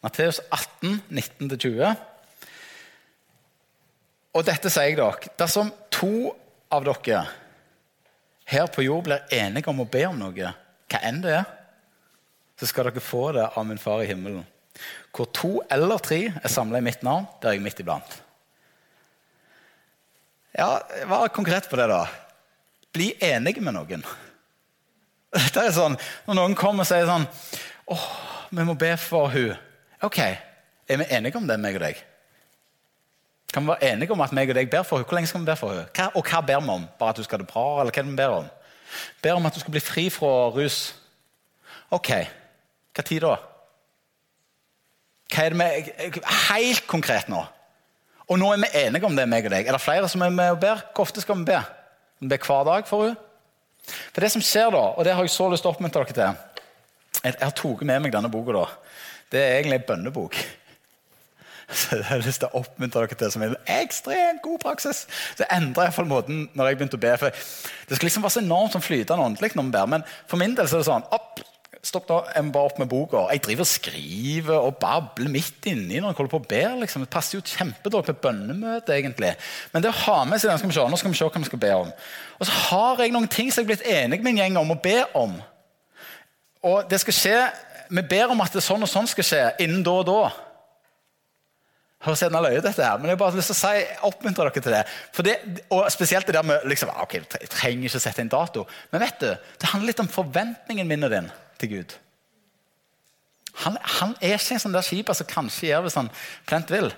[0.00, 1.90] Matteus 18, 19-20.
[4.32, 5.34] Og dette sier jeg dere.
[5.36, 6.32] Dersom to
[6.72, 7.26] av dere
[8.48, 10.54] her på jord blir enige om å be om noe,
[10.88, 11.44] hva enn det er,
[12.56, 14.48] så skal dere få det av min far i himmelen.
[15.12, 18.20] Hvor to eller tre er samla i mitt navn, der er jeg midt iblant.
[20.56, 22.04] Ja, Vær konkret på det, da.
[22.92, 24.04] Bli enige med noen.
[25.30, 25.94] Det er sånn,
[26.26, 27.28] Når noen kommer og sier sånn
[27.90, 28.06] åh,
[28.50, 29.52] vi må be for hun.
[30.02, 31.98] Ok, er vi enige om det, meg og deg?
[33.50, 35.08] Kan vi være enige om at meg og deg ber for henne?
[35.10, 36.08] Hvor lenge skal vi be for henne?
[36.14, 36.86] og hva ber vi om?
[36.98, 37.66] Bare at du skal ha det bra?
[37.80, 38.50] eller hva er det vi ber om?
[39.22, 40.80] Ber om at du skal bli fri fra rus.
[41.94, 42.10] Ok,
[42.94, 43.36] hva tid da?
[45.30, 47.42] Hva er det vi, Helt konkret nå.
[48.30, 49.66] Og nå er vi enige om det, meg og deg.
[49.66, 50.84] Er det flere som er med og ber?
[50.94, 51.58] Hvor ofte skal vi be?
[52.22, 53.26] Vi ber hver dag for henne?
[54.12, 56.14] For det som skjer da, og det har jeg så lyst til å oppmuntre dere
[56.14, 58.52] til Jeg har tatt med meg denne boka.
[58.52, 58.66] da,
[59.32, 60.36] det er egentlig en bønnebok.
[61.80, 65.04] Så jeg har lyst til å oppmuntre dere til som en ekstremt god praksis.
[65.38, 67.16] Så endra iallfall måten når jeg begynte å be.
[67.18, 67.34] For
[67.88, 69.90] det skal liksom være så enormt som flytende åndelig når vi ber.
[69.96, 71.42] Men for min del så er det sånn opp,
[71.80, 73.22] Stopp nå, jeg må bare opp med boka.
[73.32, 76.74] Jeg driver og skriver og babler midt inni når jeg holder på å ber.
[76.82, 77.06] Liksom.
[77.06, 78.92] Det passer jo kjempedårlig på bønnemøte.
[78.98, 79.32] egentlig.
[79.72, 80.84] Men det å ha med seg den skal vi se.
[80.92, 81.94] Nå skal vi se hva vi skal be om.
[82.36, 84.74] Og så har jeg noen ting som jeg er blitt enig med en gjeng om
[84.76, 85.34] å be om.
[86.68, 87.36] Og det skal skje
[87.90, 90.20] vi ber om at det sånn og sånn skal skje innen da og da.
[92.00, 94.62] Høres gjerne løye dette her, men jeg har bare lyst til å si, oppmuntre dere
[94.64, 94.84] til det.
[95.26, 95.34] det.
[95.76, 98.64] Og Spesielt det der med liksom, ok, jeg trenger ikke å sette en dato.
[98.92, 99.28] Men vet du,
[99.60, 101.28] det handler litt om forventningen min og din
[101.60, 101.96] til Gud.
[103.66, 106.08] Han, han er ikke en sånn der skip som kanskje gjør hvis han
[106.48, 106.88] plent vil.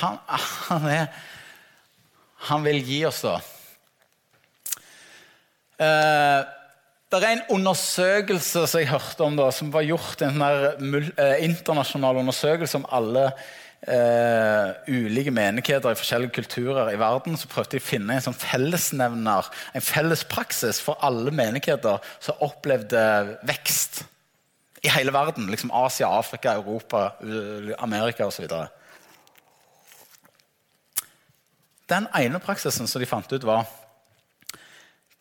[0.00, 0.18] Han,
[0.66, 1.06] han, er,
[2.50, 3.38] han vil gi oss da.
[5.78, 6.42] Uh,
[7.08, 12.20] det er en undersøkelse som jeg hørte om da, som var gjort en eh, internasjonal
[12.20, 13.22] undersøkelse om alle
[13.88, 17.38] eh, ulike menigheter i forskjellige kulturer i verden.
[17.40, 22.44] Så prøvde de å finne en sånn fellesnevner, en felles praksis for alle menigheter som
[22.44, 23.00] opplevde
[23.48, 24.02] vekst
[24.84, 25.48] i hele verden.
[25.48, 27.14] liksom Asia, Afrika, Europa,
[27.78, 28.44] Amerika osv.
[31.88, 33.64] Den ene praksisen som de fant ut, var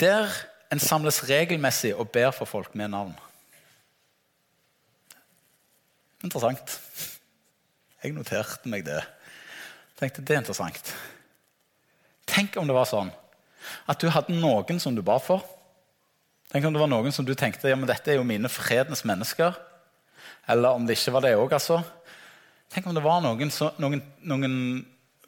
[0.03, 0.29] der
[0.73, 3.13] en samles regelmessig og ber for folk med navn.
[6.25, 6.79] Interessant.
[8.03, 8.99] Jeg noterte meg det.
[9.97, 10.91] Tenkte det er interessant.
[12.27, 13.13] Tenk om det var sånn
[13.87, 15.43] at du hadde noen som du ba for.
[16.51, 19.03] Tenk om det var noen som du tenkte ja, men dette er jo mine fredens
[19.07, 19.55] mennesker.
[20.47, 21.81] Eller om det ikke var det òg, altså.
[22.71, 23.51] Tenk om det var noen,
[23.81, 24.55] noen, noen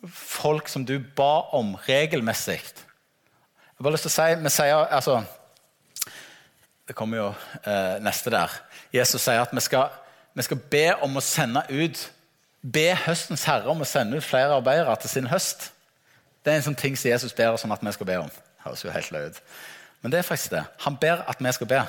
[0.07, 2.61] folk som du ba om regelmessig
[3.79, 5.21] jeg har bare lyst til å si, vi sier, altså,
[6.87, 7.27] Det kommer jo
[7.63, 8.51] eh, neste der.
[8.91, 9.93] Jesus sier at vi skal,
[10.35, 12.01] vi skal be om å sende ut
[12.59, 15.69] Be høstens herre om å sende ut flere arbeidere til sin høst.
[16.43, 18.27] Det er en sånn ting som Jesus ber oss om at vi skal be om.
[18.27, 19.41] Det Høres jo helt løy ut.
[20.01, 20.65] Men det er faktisk det.
[20.83, 21.81] Han ber at vi skal be.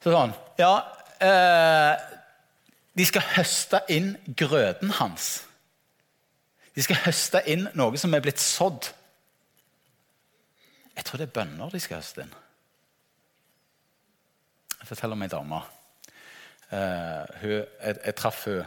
[0.00, 0.72] Så sånn, ja,
[1.20, 2.00] eh,
[2.96, 5.42] De skal høste inn grøden hans.
[6.72, 8.95] De skal høste inn noe som er blitt sådd.
[10.96, 12.32] Jeg tror det er bønner de skal høste inn.
[14.80, 15.60] Jeg forteller om ei dame.
[16.66, 18.64] Uh, jeg, jeg, traff hun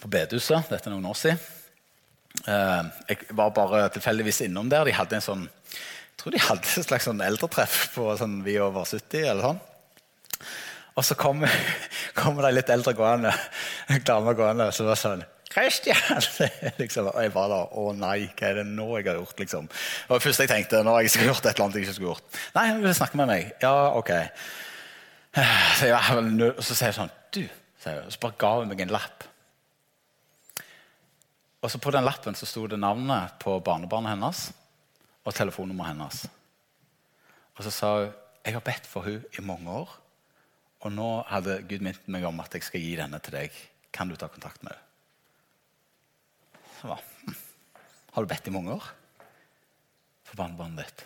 [0.00, 0.70] på bedehuset.
[0.70, 1.40] Dette er noen år siden.
[2.46, 4.86] Uh, jeg var bare tilfeldigvis innom der.
[4.86, 8.58] De hadde en sånn, jeg tror de hadde et slags sånn eldretreff på sånn vi
[8.62, 9.24] over 70.
[9.24, 9.62] eller sånn.
[10.96, 11.52] Og så kommer,
[12.16, 13.32] kom det litt eldre gående,
[13.92, 15.24] en dame gående som var sånn
[15.56, 16.20] Kristian!
[16.82, 19.38] liksom, og jeg bare da, Å nei, hva er det nå jeg har gjort?
[19.40, 19.68] liksom?
[20.08, 22.10] Og det første jeg tenkte, nå har jeg gjort et eller annet jeg ikke skulle
[22.10, 22.40] gjort.
[22.58, 23.54] Nei, han ville snakke med meg.
[23.64, 24.12] Ja, ok.
[25.78, 27.42] Så, jeg, så sier jeg sånn Du,
[27.82, 28.12] sier hun.
[28.12, 29.26] Så bare ga hun meg en lapp.
[31.60, 34.46] Og så På den lappen så sto det navnet på barnebarnet hennes
[35.26, 36.22] og telefonnummeret hennes.
[37.56, 38.14] Og så sa hun
[38.46, 39.90] jeg har bedt for henne i mange år,
[40.86, 43.56] og nå hadde Gud minnet meg om at jeg skal gi denne til deg.
[43.90, 44.85] Kan du ta kontakt med henne?
[46.86, 47.00] Så var,
[48.14, 48.84] Har du bedt i mange år
[50.22, 51.00] for barnebarnet ditt?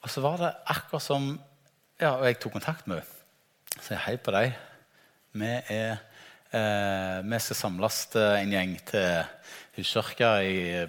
[0.00, 1.26] Og så var det akkurat som
[2.00, 3.18] ja, og Jeg tok kontakt med henne.
[3.76, 4.56] Så jeg hei på deg.
[5.36, 6.00] Vi, er,
[6.48, 9.20] eh, vi skal samles en gjeng til
[9.76, 10.32] huskirka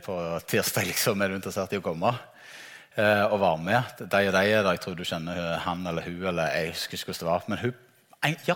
[0.08, 0.88] på tirsdag.
[0.88, 2.16] liksom, Er du interessert i å komme?
[2.96, 3.94] Eh, og være med.
[4.00, 6.24] De og de er Jeg tror du kjenner han eller hun.
[6.32, 7.44] eller Jeg husker ikke hvordan det var.
[7.48, 8.56] Men hun Ja,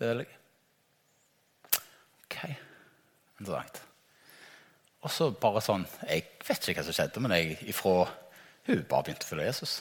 [0.00, 0.38] det vil jeg.
[2.26, 2.38] Ok
[3.44, 3.82] interessant.
[5.04, 8.06] Og så bare sånn Jeg vet ikke hva som skjedde, men jeg ifra
[8.64, 9.74] hun bare begynte å følge Jesus.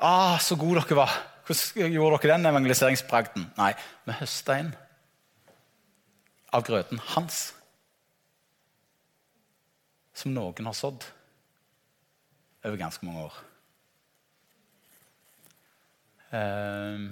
[0.00, 1.16] Ah, så gode dere var!
[1.44, 3.50] Hvordan gjorde dere den evangeliseringsbragden?
[3.58, 3.74] Nei,
[4.06, 4.70] vi høsta inn
[6.56, 7.50] av grøten hans.
[10.16, 11.04] Som noen har sådd
[12.64, 13.38] over ganske mange år.
[16.30, 17.06] Um,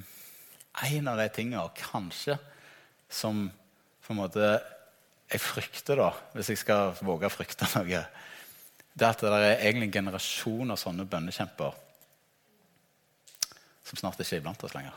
[0.89, 2.39] en av de tingene kanskje
[3.09, 3.47] som
[4.05, 4.49] på en måte
[5.29, 8.05] jeg frykter, da, hvis jeg skal våge å frykte noe,
[8.99, 11.77] det er at det er egentlig en generasjon av sånne bønnekjemper
[13.89, 14.97] som snart ikke er iblant oss lenger.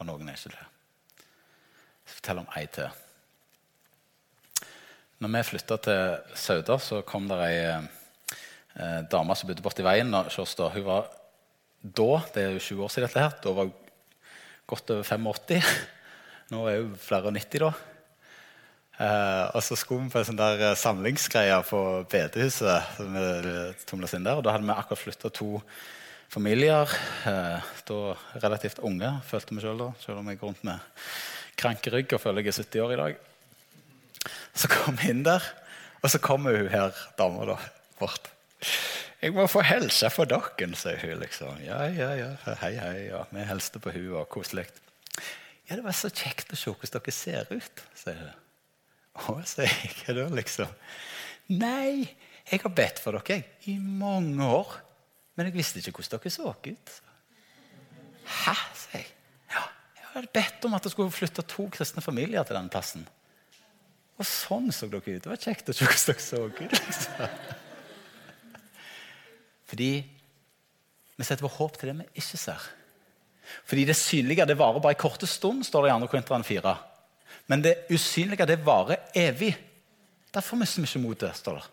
[0.00, 0.64] Og noen er ikke det.
[2.02, 2.98] Jeg skal fortelle om ei til.
[5.22, 10.12] Når vi flytta til Sauda, så kom det ei eh, dame som bodde borti veien
[10.16, 10.56] hos oss.
[10.58, 11.08] Hun var
[11.82, 13.74] da, det er jo 20 år siden dette her, da var hun
[14.72, 15.62] godt over 85.
[16.52, 17.70] Nå er jo flere og 90, da.
[19.00, 21.80] Eh, og så skulle vi på en sånn der eh, samlingsgreie på
[22.12, 22.98] bedehuset.
[23.00, 25.62] inn der, og Da hadde vi akkurat flytta to
[26.28, 26.92] familier.
[27.24, 28.00] Eh, da
[28.44, 29.88] relativt unge, følte vi sjøl da.
[30.02, 31.08] Selv om jeg går rundt med
[31.56, 33.16] krank rygg og føler jeg er 70 år i dag.
[34.52, 35.42] Så kom vi inn der,
[36.02, 37.58] og så kommer hun her dama da,
[37.98, 38.28] bort.
[39.22, 41.20] 'Jeg må få hilse for dere', sier hun.
[41.20, 41.60] liksom.
[41.64, 42.30] Ja, ja, ja.
[42.60, 42.96] Hei, hei.
[43.06, 43.24] ja.
[43.30, 44.66] Vi hilste på hun og koselig.
[45.68, 48.38] Ja, det var så kjekt å se hvordan dere ser ut, sier hun.
[49.22, 49.92] Å, sier jeg.
[50.02, 50.74] Hva da, liksom?
[51.52, 52.08] Nei,
[52.48, 54.76] jeg har bedt for dere i mange år.
[55.36, 56.94] Men jeg visste ikke hvordan dere så ut.
[58.22, 59.10] Hæ, sier jeg.
[59.54, 59.64] Ja,
[59.98, 63.06] jeg hadde bedt om at det skulle flytte to kristne familier til denne plassen.
[64.20, 65.22] Og sånn så dere ut.
[65.24, 66.60] Det var kjekt å se hvordan dere så ut.
[66.76, 67.38] liksom.
[69.72, 69.92] Fordi
[71.16, 72.64] vi setter vår håp til det vi ikke ser.
[73.64, 76.10] Fordi det synlige det varer bare en korte stund, står det i 2.
[76.12, 76.74] Korinteren 4.
[77.46, 79.54] Men det usynlige det varer evig.
[80.34, 81.68] Derfor mister vi ikke motet, står det.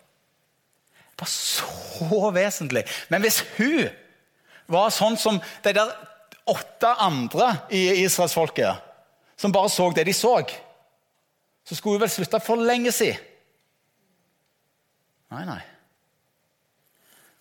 [1.10, 2.84] Det var så vesentlig.
[3.08, 3.88] Men hvis hun
[4.70, 5.92] var sånn som de der
[6.50, 8.86] åtte andre i israelsfolket,
[9.36, 10.34] som bare så det de så,
[11.64, 13.28] så skulle hun vel slutta for lenge siden.
[15.30, 15.60] Nei, nei.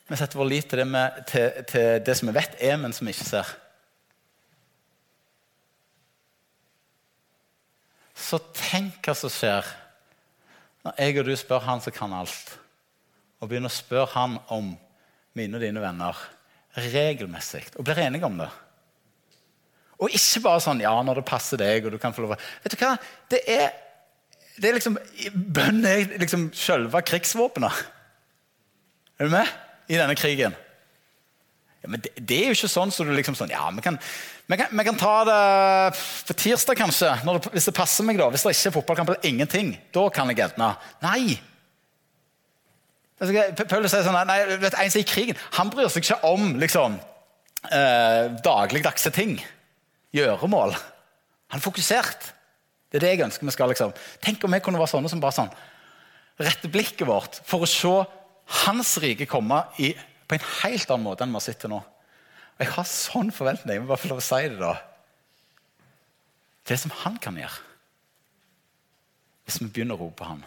[0.09, 3.07] Vi setter vår lit til det, til, til det som vi vet er, men som
[3.07, 3.49] vi ikke ser.
[8.19, 9.67] Så tenk hva som skjer
[10.85, 12.53] når jeg og du spør han som kan alt,
[13.39, 14.73] og begynner å spørre han om
[15.37, 16.17] mine og dine venner
[16.79, 18.47] regelmessig, og blir enige om det.
[19.99, 22.71] Og ikke bare sånn ja, når det passer deg, og du kan få lov Vet
[22.71, 22.93] du hva?
[23.31, 23.73] Det er,
[24.55, 24.95] det er liksom,
[25.35, 27.83] Bønn er liksom selve krigsvåpenet.
[29.19, 29.51] Er du med
[29.91, 30.55] i denne krigen?
[31.83, 33.99] Ja, men det, det, er jo ikke sånn så du liksom sånn, ja, vi kan,
[34.49, 35.41] vi kan, vi kan ta det
[36.25, 37.11] på tirsdag, kanskje.
[37.21, 38.31] Det, hvis det passer meg, da.
[38.33, 39.75] Hvis det ikke er fotballkamp eller ingenting.
[39.93, 40.71] Da kan jeg gjerne.
[41.05, 41.37] Nei.
[43.19, 46.53] Paulus sier sånn, nei, vet, En som er i krigen, han bryr seg ikke om
[46.57, 46.95] liksom,
[47.69, 49.37] eh, dagligdagse ting.
[50.17, 50.73] Gjøremål.
[51.53, 52.31] Han er fokusert.
[52.89, 53.69] Det er det jeg ønsker vi skal.
[53.69, 53.93] liksom.
[54.23, 55.53] Tenk om vi kunne være sånne som bare sånn
[56.39, 57.93] rette blikket vårt for å se
[58.65, 59.93] hans rike komme i,
[60.25, 61.83] på en helt annen måte enn vi har sett til nå.
[62.59, 63.77] Jeg har sånn forventning.
[63.77, 64.73] Jeg må bare få lov å si det da.
[66.67, 67.65] Det som han kan gjøre.
[69.47, 70.43] Hvis vi begynner å rope på ham.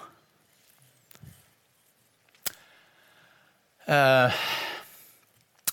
[3.88, 4.35] Jeg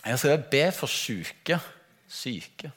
[0.05, 1.59] jeg skal be for syke.
[2.07, 2.71] Syke.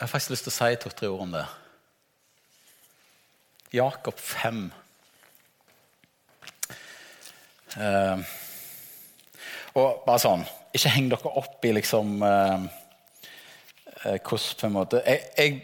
[0.00, 1.44] har faktisk lyst til å si to-tre ord om det.
[3.76, 4.62] Jakob 5.
[7.76, 8.24] Uh, eh,
[9.78, 12.64] og bare sånn Ikke heng dere opp i liksom uh,
[14.00, 15.60] hvordan på en måte Jeg, jeg,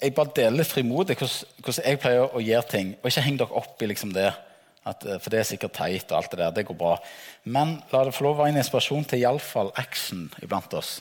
[0.00, 2.92] jeg bare deler frimodig hvordan, jeg pleier å gjøre ting.
[3.00, 4.30] Og ikke heng dere opp i liksom det.
[4.88, 6.52] At, for det er sikkert teit, og alt det der.
[6.56, 6.94] Det går bra.
[7.50, 10.98] Men la det få lov å være en inspirasjon til iallfall action iblant oss.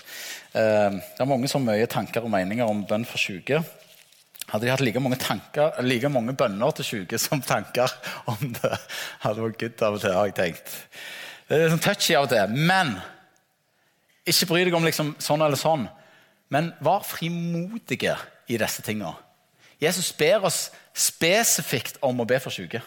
[0.52, 3.62] Eh, det er mange har mye tanker og meninger om bønn for syke.
[4.48, 7.92] Hadde de hatt like mange, tanker, like mange bønner til syke som tanker
[8.32, 8.76] om det,
[9.26, 10.76] hadde vært good av og til, har jeg tenkt.
[11.48, 12.58] Det er sånn touchy av til.
[12.68, 12.98] Men
[14.28, 15.88] ikke bry deg om liksom sånn eller sånn.
[16.52, 18.18] Men vær frimodige
[18.52, 19.16] i disse tingene.
[19.80, 22.82] Jesus ber oss spesifikt om å be for syke.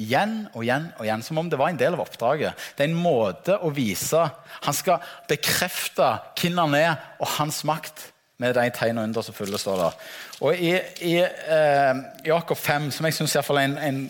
[0.00, 2.58] Igjen og igjen og igjen, som om det var en del av oppdraget.
[2.74, 4.24] Det er en måte å vise
[4.66, 6.08] Han skal bekrefte
[6.40, 8.08] hvem han er, og hans makt
[8.42, 9.98] med de tegn og under som følger, står der.
[10.42, 10.72] Og I,
[11.06, 14.00] i eh, Jakob 5, som jeg syns er en, en,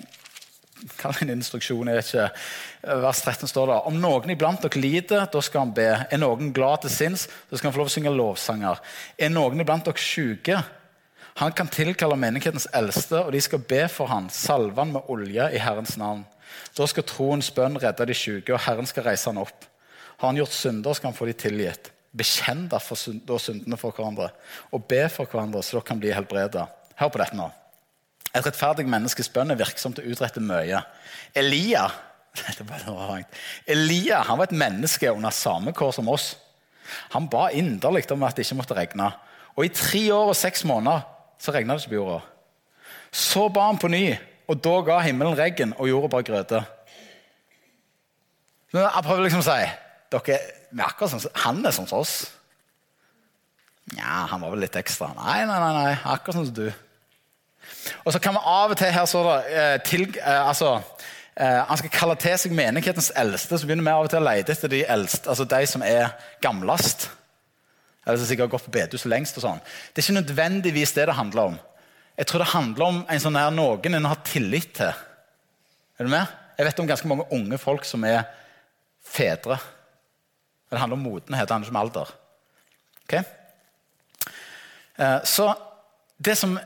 [1.22, 2.28] en instruksjon jeg vet ikke,
[3.04, 5.90] Vers 13 står det om noen iblant dere lider, da skal han be.
[6.12, 8.82] Er noen glad til sinns, da skal han få lov å synge lovsanger.
[9.18, 10.60] Er noen iblant dere syke,
[11.40, 15.48] han kan tilkalle menighetens eldste, og de skal be for han, salve han med olje
[15.50, 16.22] i Herrens navn.
[16.76, 19.66] Da skal troens bønn redde de syke, og Herren skal reise han opp.
[20.20, 21.90] Har han gjort synder, skal han få de tilgitt.
[22.14, 24.28] Bekjenn derfor syndene for hverandre
[24.70, 26.68] og be for hverandre, så dere kan bli helbreda.
[27.00, 27.50] Hør på dette nå.
[28.34, 30.82] Et rettferdig menneskes bønn er til å utrette mye.
[31.34, 31.86] Elia
[33.70, 36.32] Elia han var et menneske under samme kår som oss.
[37.14, 39.12] Han ba inderlig om at det ikke måtte regne.
[39.54, 41.06] Og I tre år og seks måneder
[41.38, 42.20] så regna det ikke på jorda.
[43.14, 44.08] Så ba han på ny,
[44.50, 46.62] og da ga himmelen regn og jorda bare grøte.
[48.74, 49.60] Jeg prøver liksom å si
[50.10, 50.38] dere,
[50.82, 52.16] akkurat sånn, Han er sånn som oss.
[53.94, 55.12] Nja, han var vel litt ekstra.
[55.14, 56.66] Nei, nei, nei, nei, akkurat sånn som du.
[58.04, 60.80] Og så kan vi av og til her så da, eh, til, eh, altså,
[61.36, 63.58] eh, Han skal kalle til seg menighetens eldste.
[63.58, 66.14] Så begynner vi av og til å lete etter de eldste, altså de som er
[66.40, 67.08] gamlest.
[68.06, 69.36] Eller som sikkert har gått på bedehus lengst.
[69.36, 69.60] og sånn.
[69.94, 71.58] Det er ikke nødvendigvis det det handler om.
[72.16, 74.92] Jeg tror det handler om en sånn her noen en har tillit til.
[75.98, 76.26] Er du med?
[76.58, 78.24] Jeg vet om ganske mange unge folk som er
[79.02, 79.58] fedre.
[80.70, 82.12] Det handler om modenhet, det handler ikke om alder.
[83.04, 83.22] Okay?
[85.24, 85.54] Så
[86.24, 86.58] det som,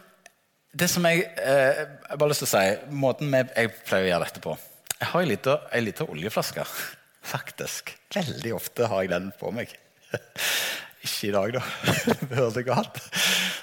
[0.78, 4.28] det som jeg, eh, jeg bare lyst til å si, Måten jeg pleier å gjøre
[4.28, 4.56] dette på
[4.98, 6.64] Jeg har ei lita oljeflaske.
[7.34, 7.94] Faktisk.
[8.14, 9.74] Veldig ofte har jeg den på meg.
[11.04, 11.62] Ikke i dag, da.
[12.28, 12.98] Det hørte galt.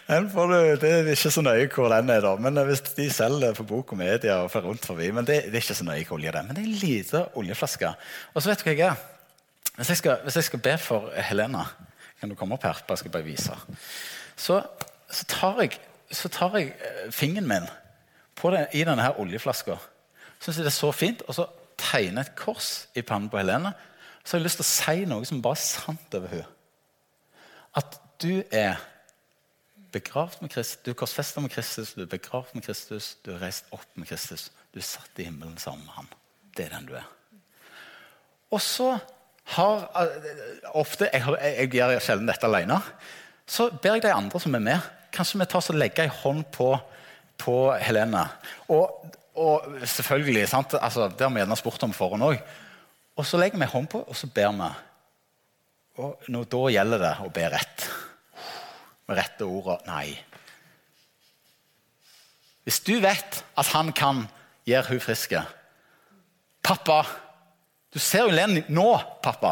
[0.08, 2.36] det er ikke så nøye hvor den er, da.
[2.40, 5.66] Men hvis de selger på bok og media og rundt forbi, men det, det, er
[5.66, 6.48] ikke så nøye hvor olje det er.
[6.48, 7.92] Men det er en liten oljeflaske.
[8.34, 9.04] Og så vet du hva jeg er?
[9.76, 11.66] Hvis jeg, skal, hvis jeg skal, be for Helena
[12.22, 12.80] Kan du komme opp her?
[12.88, 13.56] Bare skal bare vise.
[14.40, 14.62] Så,
[15.12, 15.76] så, tar jeg,
[16.12, 17.68] så, tar jeg, eh, fingeren min
[18.44, 19.78] den, i denne her oljeflaska.
[20.40, 21.22] Syns det er så fint.
[21.28, 23.74] Og så tegner jeg et kors i pannen på Helene.
[24.24, 26.52] Så har jeg lyst til å si noe som bare er sant over henne.
[27.76, 28.78] At du er
[29.92, 33.42] begravd med Kristus, du er korsfesta med Kristus, du er begravd med Kristus, du er
[33.44, 34.50] reist opp med Kristus.
[34.74, 36.08] Du er satt i himmelen sammen med ham.
[36.56, 37.06] Det er den du er.
[38.52, 38.98] Og så
[39.56, 42.80] har eh, ofte, Jeg, jeg gjør sjelden dette alene.
[43.48, 46.44] Så ber jeg de andre som er med, kanskje vi tar og legger en hånd
[46.54, 46.70] på,
[47.42, 48.26] på Helene.
[48.72, 50.48] Og, og selvfølgelig?
[50.54, 52.40] Altså, det har vi gjerne spurt om forhånd òg.
[53.16, 54.70] Og så legger vi en hånd på, og så ber vi.
[56.04, 57.90] Og nå, da gjelder det å be rett.
[59.06, 60.08] Med rette ordet nei.
[62.66, 64.26] Hvis du vet at han kan
[64.66, 65.44] gjøre hun friske
[66.66, 67.04] Pappa,
[67.94, 68.88] du ser jo Lenny nå,
[69.22, 69.52] pappa.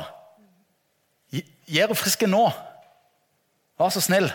[1.29, 2.47] Gjør henne frisk nå.
[3.77, 4.25] Vær så snill.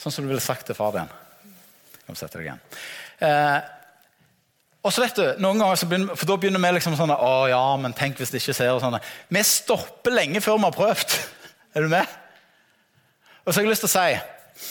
[0.00, 1.10] Sånn som du ville sagt til far din.
[2.06, 2.62] Kan sette deg igjen.
[3.20, 3.60] Eh,
[4.80, 7.60] og så vet du, noen ganger begynner, for Da begynner vi liksom sånn Å ja,
[7.76, 8.96] men tenk hvis det ikke ser og sånn.
[9.28, 11.16] Vi stopper lenge før vi har prøvd.
[11.76, 12.16] Er du med?
[13.44, 14.70] Og så har jeg lyst til å si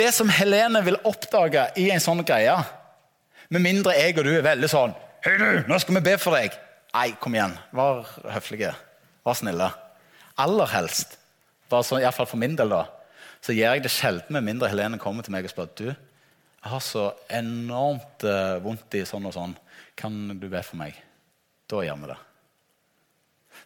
[0.00, 2.54] Det som Helene vil oppdage i en sånn greie,
[3.48, 6.36] Med mindre jeg og du er veldig sånn Hei, du, nå skal vi be for
[6.36, 6.52] deg.
[6.92, 7.54] Nei, kom igjen.
[7.72, 8.74] Vær høflige.
[9.24, 9.70] Vær snille.
[10.36, 11.14] Aller helst,
[11.72, 12.82] bare hvert fall for min del, da,
[13.44, 15.88] så gjør jeg det sjelden med mindre Helene kommer til meg og spør du,
[16.64, 19.52] jeg har så enormt uh, vondt i sånn og sånn.
[20.00, 20.96] Kan du be for meg?
[21.68, 22.16] Da gjør vi det.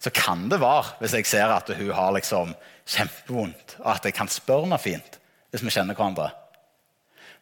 [0.02, 2.50] Så kan det være, hvis jeg ser at hun har liksom
[2.88, 5.18] kjempevondt, og at jeg kan spørre henne fint
[5.52, 6.26] hvis vi kjenner hverandre.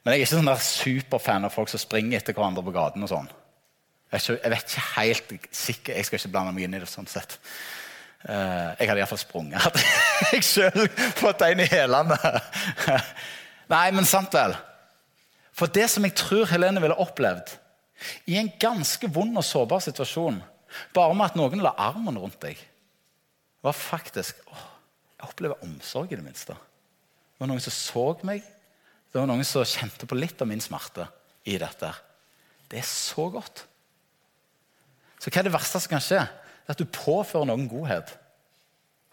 [0.05, 3.03] Men jeg er ikke sånn der superfan av folk som springer etter hverandre på gaten.
[3.03, 3.33] og sånn.
[4.13, 6.87] Jeg, vet ikke helt sikker, Jeg skal ikke blande meg inn i det.
[6.87, 7.41] sånn sett.
[8.25, 9.61] Uh, jeg hadde iallfall sprunget.
[9.63, 9.83] Hadde
[10.33, 10.89] jeg sjøl
[11.19, 12.17] fått en i hælene.
[13.75, 14.57] Nei, men sant vel.
[15.57, 17.55] For det som jeg tror Helene ville opplevd
[18.29, 20.43] i en ganske vond og sårbar situasjon,
[20.93, 22.59] bare med at noen la armen rundt deg,
[23.65, 24.57] var faktisk å,
[25.17, 26.53] Jeg opplever omsorg, i det minste.
[26.53, 28.43] Det var noen som så meg.
[29.09, 31.07] Det var noen som kjente på litt av min smerte
[31.49, 31.89] i dette.
[32.69, 33.63] Det er så godt.
[35.17, 36.21] Så hva er det verste som kan skje?
[36.67, 38.11] Det er at du påfører noen godhet.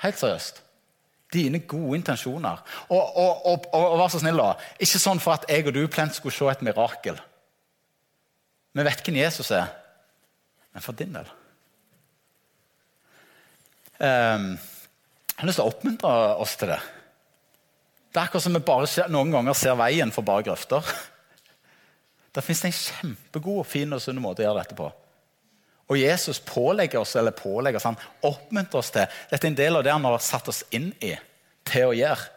[0.02, 0.64] Helt seriøst.
[1.34, 2.64] Dine gode intensjoner.
[2.90, 4.56] Og, og, og, og, vær så snill, da.
[4.82, 7.20] Ikke sånn for at jeg og du plent skulle se et mirakel.
[8.74, 9.70] Vi vet hvem Jesus er,
[10.74, 11.30] men for din del.
[14.02, 16.80] Um, jeg har lyst til å oppmuntre oss til det.
[18.10, 20.90] Det er akkurat som vi bare noen ganger ser veien for bare grøfter.
[22.34, 24.90] Der fins det en kjempegod, fin og sunn måte å gjøre dette på.
[25.94, 29.78] Og Jesus pålegger oss eller pålegger oss, han oppmuntrer oss til Dette er en del
[29.78, 31.14] av det han har satt oss inn i
[31.70, 32.30] til å gjøre.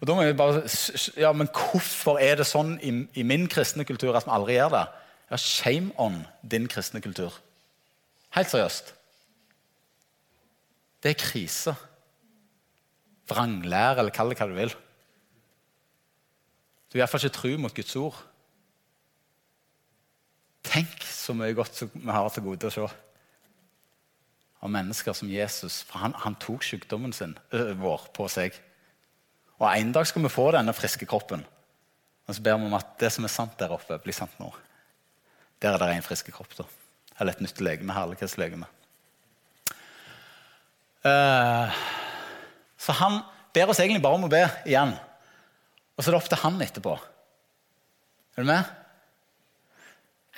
[0.00, 0.64] Og da må vi bare,
[1.20, 4.72] ja, men Hvorfor er det sånn i, i min kristne kultur at vi aldri gjør
[4.72, 4.84] det?
[5.30, 7.36] Ja, Shame on din kristne kultur.
[8.34, 8.94] Helt seriøst.
[11.04, 11.76] Det er krise
[13.28, 14.72] vranglære, eller kall det hva du vil.
[16.88, 18.16] Du er iallfall ikke tru mot Guds ord.
[20.64, 22.84] Tenk så mye godt vi har til gode å se
[24.64, 25.82] av mennesker som Jesus.
[25.84, 28.56] For han, han tok sykdommen sin, vår på seg.
[29.60, 31.44] Og En dag skal vi få denne friske kroppen.
[32.24, 34.48] Og så ber vi om at det som er sant der oppe, blir sant nå.
[35.60, 36.56] Der er det en frisk kropp.
[36.56, 36.64] da.
[37.20, 37.94] Eller et nytt legeme.
[37.94, 38.66] Herlighetslegeme.
[41.04, 41.68] Uh,
[42.80, 43.20] så han
[43.54, 44.94] ber oss egentlig bare om å be igjen.
[45.94, 46.96] Og så er det opp til han etterpå.
[48.34, 48.72] Er du med?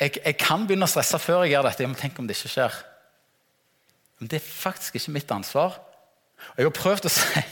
[0.00, 1.84] Jeg, jeg kan begynne å stresse før jeg gjør dette.
[1.84, 2.78] Jeg må tenke om det ikke skjer.
[4.20, 5.78] Men det er faktisk ikke mitt ansvar.
[6.36, 7.42] Og Jeg har prøvd å si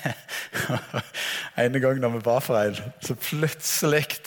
[1.64, 4.18] En gang når vi ba for en, så plutselig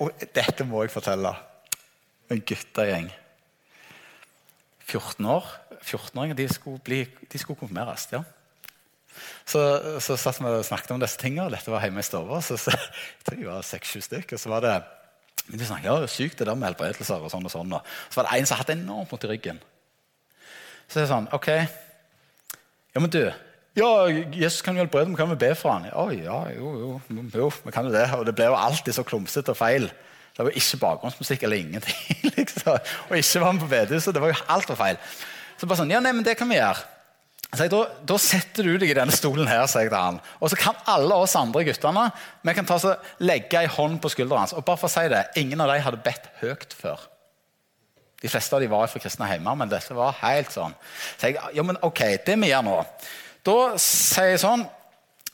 [0.00, 1.34] Og dette må jeg fortelle.
[2.32, 3.10] En guttegjeng.
[4.88, 5.48] 14 år.
[5.80, 8.08] 14-åringer de de skulle konfirmeres.
[8.12, 8.24] ja.
[9.46, 9.60] Så,
[10.00, 11.50] så satt vi og snakket om disse tingene.
[11.52, 12.40] Dette var hjemme i stua.
[12.44, 12.74] Så, så,
[13.18, 14.36] jeg tror jeg var seks-sju stykker.
[14.36, 14.74] Og så var det
[15.48, 17.76] de snakket, ja, sykt det der med helbredelser og sånn og sånn.
[18.08, 19.62] Så var det en som hadde enormt vondt i ryggen.
[20.90, 21.48] Så er det sånn OK.
[21.50, 23.22] Ja, men du
[23.78, 23.88] ja,
[24.34, 25.86] Jesus kan jo helbrede, men kan vi be for han?
[25.86, 28.08] Ja, ja, jo, jo, jo, vi kan jo det.
[28.16, 29.86] Og det ble jo alltid så klumsete og feil.
[30.34, 32.16] Det var jo ikke bakgrunnsmusikk eller ingenting.
[32.38, 32.80] liksom.
[33.08, 34.14] Og ikke var med på bedehuset.
[34.14, 34.98] Det var jo alt var feil.
[35.60, 36.82] Så bare sånn, ja, nei, men det kan vi gjøre.
[37.50, 40.20] Jeg, da, da, setter du deg i denne stolen her, sier jeg til han.
[40.38, 42.04] Og så kan alle oss andre guttene
[42.46, 44.54] vi kan ta så, legge ei hånd på skulderen hans.
[44.54, 47.02] Og bare for å si det, Ingen av dem hadde bedt høyt før.
[48.22, 50.76] De fleste av dem var fra kristne hjemme, men dette var helt sånn.
[51.16, 52.76] Så jeg, ja, men ok, det vi gjør nå
[53.48, 54.66] Da sier jeg sånn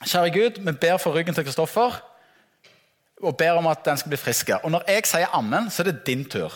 [0.07, 1.97] Kjære Gud, vi ber for ryggen til Kristoffer
[3.25, 4.51] og ber om at den skal bli frisk.
[4.61, 6.53] Og når jeg sier ammen, så er det din tur.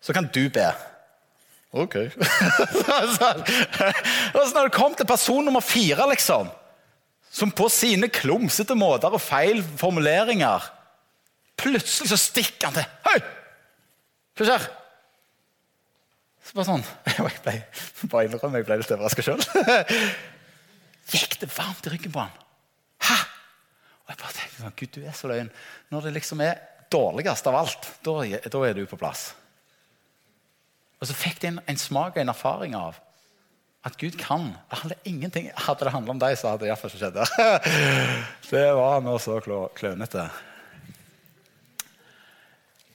[0.00, 0.70] Så kan du be.
[1.72, 1.96] Ok.
[4.36, 6.50] og så når det kom til person nummer fire, liksom,
[7.32, 10.68] som på sine klumsete måter og feil formuleringer
[11.62, 12.86] Plutselig så stikker han til.
[13.06, 13.18] Hei!
[14.34, 14.64] Hva skjer?
[16.42, 17.54] Så bare sånn Jeg ble,
[18.10, 19.44] bare innrømme, jeg ble litt overraska sjøl.
[21.12, 22.32] Gikk det varmt i ryggen på han?
[23.04, 23.18] Hæ?
[24.02, 25.52] Og jeg bare tenkte sånn, Gud, du er så løgn.
[25.92, 26.58] Når det liksom er
[26.92, 29.28] dårligst av alt, da er du på plass.
[31.02, 33.00] Og så fikk de en, en smak og en erfaring av
[33.82, 34.52] at Gud kan.
[34.70, 35.48] Det handler ingenting.
[35.58, 37.16] Hadde det handlet om deg, så hadde det iallfall ikke skjedd.
[38.52, 40.28] det var nå så klønete.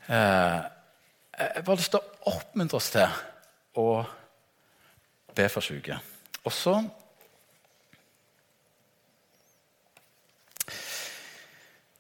[0.08, 0.60] Eh,
[1.38, 3.18] jeg bare lyst til å oppmuntre oss til
[3.84, 3.88] å
[5.36, 5.98] be for syke.
[6.48, 6.78] Og så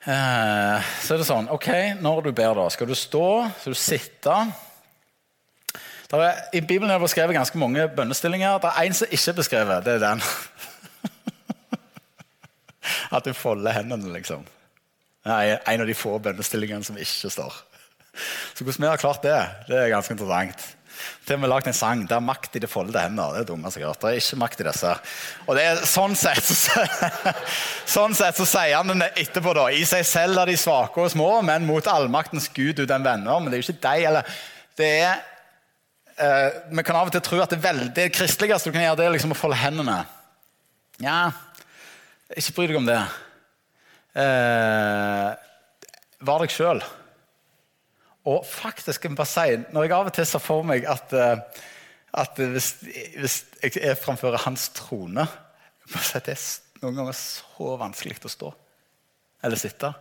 [0.07, 1.67] eh, Så er det sånn OK,
[1.99, 3.27] når du ber, da, skal du stå?
[3.59, 4.37] Skal du sitte?
[6.13, 8.61] Er, I Bibelen er det beskrevet ganske mange bønnestillinger.
[8.63, 9.85] Det er én som ikke er beskrevet.
[9.85, 10.21] Det er den.
[13.15, 14.45] At du folder hendene, liksom.
[15.27, 17.59] Det er en av de få bønnestillingene som ikke står.
[18.55, 19.35] Så hvordan vi har klart det,
[19.67, 20.63] det er ganske interessant.
[21.27, 23.35] Til og med lagd en sang der makt i det foldede hender.
[23.35, 23.93] Det er dumme jeg.
[24.01, 24.93] Det er ikke makt i disse.
[25.45, 26.85] Og det er sånn sett så,
[27.97, 29.67] sånn sett så sier han det etterpå, da.
[29.69, 33.41] I seg selv er de svake og små, men mot allmaktens Gud du den venner.
[33.41, 34.39] Men det er jo ikke deg, eller
[34.77, 35.25] Det er
[36.17, 38.99] eh, Vi kan av og til tro at det, veldig, det kristeligste du kan gjøre,
[38.99, 40.01] det er liksom å folde hendene.
[41.03, 41.31] Ja,
[42.35, 42.99] ikke bry deg om det.
[44.17, 45.29] Eh,
[46.27, 46.81] var deg sjøl.
[48.27, 51.63] Og faktisk, jeg bare si, når jeg av og til ser for meg at, eh,
[52.17, 52.73] at hvis,
[53.15, 55.27] hvis, jeg er framfor hans trone
[55.87, 58.49] si Det er noen ganger så vanskelig å stå
[59.47, 59.93] eller sitte.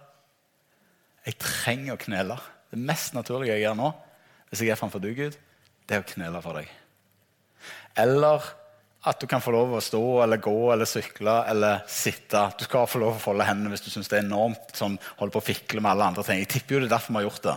[1.27, 2.37] Jeg trenger å knele.
[2.73, 3.91] Det mest naturlige jeg gjør nå,
[4.51, 5.37] hvis jeg er framfor du, Gud,
[5.87, 6.71] det er å knele for deg.
[7.97, 8.45] Eller
[9.07, 12.41] at du kan få lov å stå eller gå eller sykle eller sitte.
[12.59, 15.37] Du skal få lov å folde hendene hvis du syns det er enormt sånn, holde
[15.37, 16.41] på å fikle med alle andre ting.
[16.43, 17.57] Jeg tipper jo det er derfor vi har gjort det.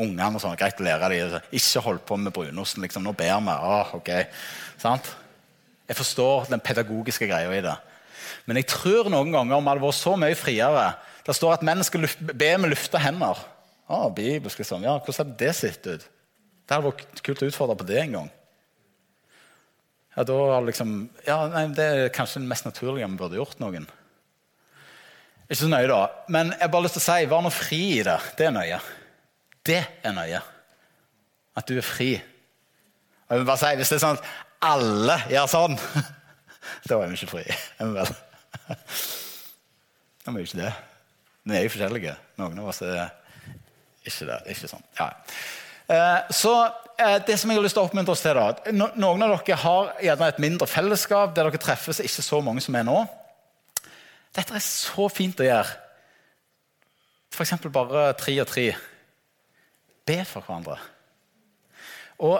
[0.00, 1.50] Ungene og sånn, greit å lære dem.
[1.58, 2.80] Ikke hold på med brunosten.
[2.86, 3.52] liksom, Nå ber vi.
[3.52, 4.10] Ah, ok.
[4.80, 5.12] Sant?
[5.90, 7.76] Jeg forstår den pedagogiske greia i det.
[8.48, 10.84] Men jeg tror noen ganger om det vært så mye friere
[11.26, 13.36] Det står at menn skal be med lufta hender.
[13.90, 14.86] Ah, bibelsk, liksom.
[14.86, 16.06] Ja, Hvordan hadde det sett ut?
[16.70, 18.26] Det hadde vært kult å utfordre på det en gang.
[20.14, 20.92] Ja, da liksom,
[21.26, 23.88] ja, nei, Det er kanskje det mest naturlige vi burde gjort noen.
[25.48, 25.98] Ikke så nøye, da.
[26.30, 28.14] Men jeg har bare lyst til å si, vær nå fri i det.
[28.38, 28.78] Det er nøye.
[29.66, 30.44] Det er nøye.
[31.58, 32.12] At du er fri.
[33.26, 34.30] Og jeg vil bare si, Hvis det er sånn at
[34.70, 35.74] alle gjør sånn,
[36.86, 37.46] da er vi ikke fri.
[37.50, 38.14] Er vi vel?
[38.70, 40.74] Da er vi ikke det.
[41.50, 42.14] Vi er jo forskjellige.
[42.38, 43.08] Noen av oss er
[44.06, 44.38] ikke det.
[44.54, 44.86] Ikke sånn.
[45.02, 45.10] Ja.
[45.90, 46.54] Eh, så
[46.98, 48.50] eh, det som jeg har lyst til å oppmuntre oss til da,
[48.94, 52.76] Noen av dere har gjerne et mindre fellesskap der dere treffes, ikke så mange som
[52.78, 53.00] er nå.
[54.36, 55.74] Dette er så fint å gjøre.
[57.34, 57.56] F.eks.
[57.74, 58.68] bare tre og tre.
[60.06, 60.78] Be for hverandre.
[62.20, 62.38] Og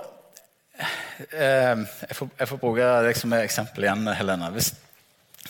[0.78, 4.52] eh, jeg, får, jeg, får, bruke deg som eksempel igjen, Helene.
[4.54, 4.72] Hvis,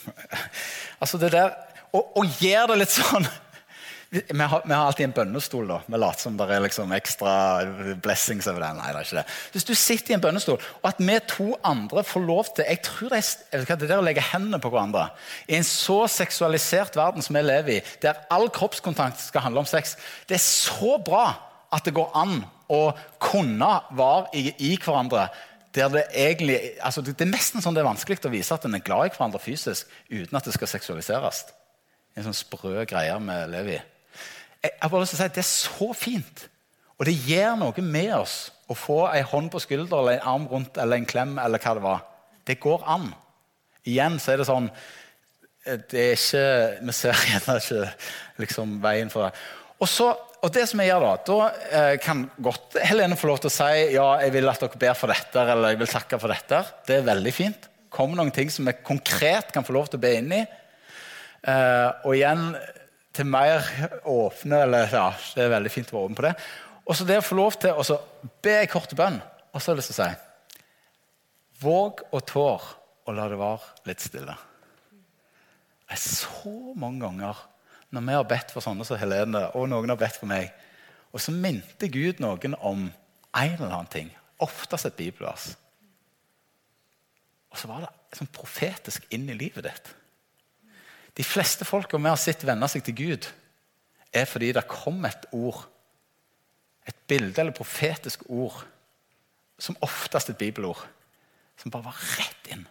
[1.03, 1.53] altså det der,
[1.93, 3.29] og, gjør det litt sånn
[4.11, 5.69] vi har, vi har, alltid en bønnestol.
[5.71, 5.77] da.
[5.87, 7.33] Vi later som det er liksom ekstra
[8.03, 8.81] blessings over den.
[8.81, 9.35] Nei, det er ikke det.
[9.55, 12.83] Hvis du sitter i en bønnestol, og at vi to andre får lov til jeg
[12.83, 15.11] tror Det er det der å legge hendene på hverandre
[15.47, 19.69] I en så seksualisert verden som vi lever i, der all kroppskontakt skal handle om
[19.69, 19.97] sex
[20.27, 21.29] Det er så bra
[21.71, 22.91] at det går an å
[23.23, 25.29] kunne være i, i hverandre
[25.71, 25.87] det
[26.19, 29.07] egentlig, altså det er nesten sånn det er vanskelig å vise at en er glad
[29.07, 31.45] i hverandre fysisk uten at det skal seksualiseres.
[32.19, 33.81] En sånn sprø greie vi lever i.
[34.61, 36.47] Jeg har bare lyst til å si at Det er så fint.
[37.01, 38.39] Og det gjør noe med oss
[38.71, 41.39] å få en hånd på skulder eller en arm rundt eller en klem.
[41.39, 42.03] eller hva Det var.
[42.47, 43.15] Det går an.
[43.89, 44.69] Igjen så er det sånn
[45.65, 46.45] det er ikke,
[46.87, 47.89] Vi ser gjerne ikke
[48.41, 49.33] liksom, veien for det.
[49.81, 50.11] Og, så,
[50.45, 51.39] og det som jeg gjør Da da
[51.71, 54.97] eh, kan godt Helene få lov til å si ja, jeg vil at dere ber
[54.97, 56.63] for dette eller jeg vil takke for dette.
[56.87, 57.69] Det er veldig fint.
[57.91, 60.45] Kom noen ting som vi konkret kan få lov til å be inn i.
[61.49, 62.53] Eh, og igjen
[63.17, 63.67] til mer
[64.09, 66.35] åpne eller ja, Det er veldig fint å være åpen på det.
[66.87, 67.99] Og så det å få lov til å
[68.43, 70.27] be en kort bønn, og så har jeg lyst til å si
[71.61, 72.63] Våg og tår
[73.05, 74.37] og la det være litt stille.
[75.85, 77.43] Det er så mange ganger
[77.91, 80.53] når vi har bedt for sånne som Helene, og noen har bedt for meg,
[81.11, 85.51] og så minte Gud noen om en eller annen ting, oftest et bibelvers.
[87.51, 89.91] Og så var det sånn profetisk inn i livet ditt.
[91.17, 93.29] De fleste folka vi har sett venne seg til Gud,
[94.11, 95.63] er fordi det kom et ord,
[96.89, 98.63] et bilde eller profetisk ord,
[99.61, 100.81] som oftest et bibelord,
[101.61, 102.65] som bare var rett inn.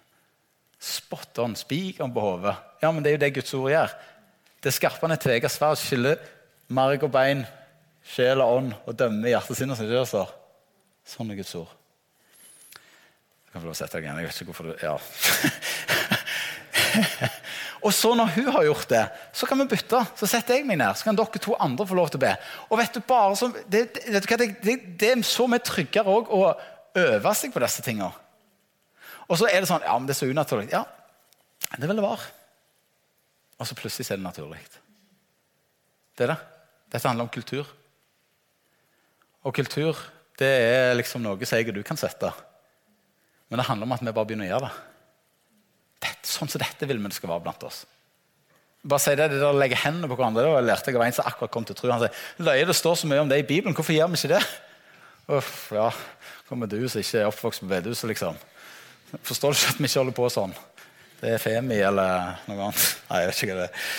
[0.80, 2.56] Spot on, spikeren på hodet.
[2.82, 3.96] Ja, men det er jo det Guds ord gjør.
[4.64, 6.20] Det skarpende tveegget sverd skiller
[6.76, 7.46] marg og bein,
[8.10, 10.32] sjel og ånd og dømmer hjertet sitt som det står.
[11.08, 11.72] Sånn er Guds ord.
[13.50, 14.20] Jeg kan få lov å sette deg igjen.
[14.22, 14.96] Jeg vet ikke hvorfor du Ja.
[17.86, 19.04] Og så når hun har gjort det,
[19.36, 20.02] så kan vi bytte.
[20.20, 22.34] Så setter jeg meg ned, så kan dere to andre få lov til å be.
[22.68, 24.24] Og vet du, bare så, det, det,
[24.66, 26.42] det, det er så mye tryggere òg å
[27.00, 28.12] øve seg på disse tingene.
[29.30, 30.72] Og så er det sånn Ja, men det er så unaturlig.
[30.74, 30.84] Ja,
[31.78, 32.28] det vil det være.
[33.60, 34.60] Og så plutselig er det naturlig.
[36.18, 36.40] Det er det.
[36.90, 37.68] Dette handler om kultur.
[39.46, 39.98] Og kultur
[40.40, 42.32] det er liksom noe som jeg og du kan sette.
[43.52, 44.89] Men det handler om at vi bare begynner å gjøre det
[46.32, 47.84] sånn som dette vil vi det skal være blant oss.
[48.80, 51.16] Bare si det, det der å legge hendene på hverandre, det lærte jeg av en
[51.18, 51.90] som akkurat kom til tro.
[51.92, 54.38] Han sier løye det står så mye om det i Bibelen, hvorfor gjør vi ikke
[54.38, 54.44] det?
[55.36, 55.90] Uff, ja,
[56.48, 58.40] kommer du som ikke er oppvokst på bedehuset, liksom.
[59.26, 60.56] Forstår du ikke at vi ikke holder på sånn?
[61.20, 62.86] Det er Femi eller noe annet.
[63.10, 63.94] Nei, jeg vet ikke hva det er.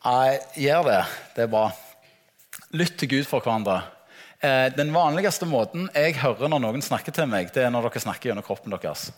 [0.00, 0.28] Nei,
[0.64, 1.00] gjør det.
[1.36, 1.64] Det er bra.
[2.80, 3.82] Lytt til Gud for hverandre.
[4.40, 8.00] Eh, den vanligste måten jeg hører når noen snakker til meg, det er når dere
[8.06, 9.10] snakker gjennom kroppen deres.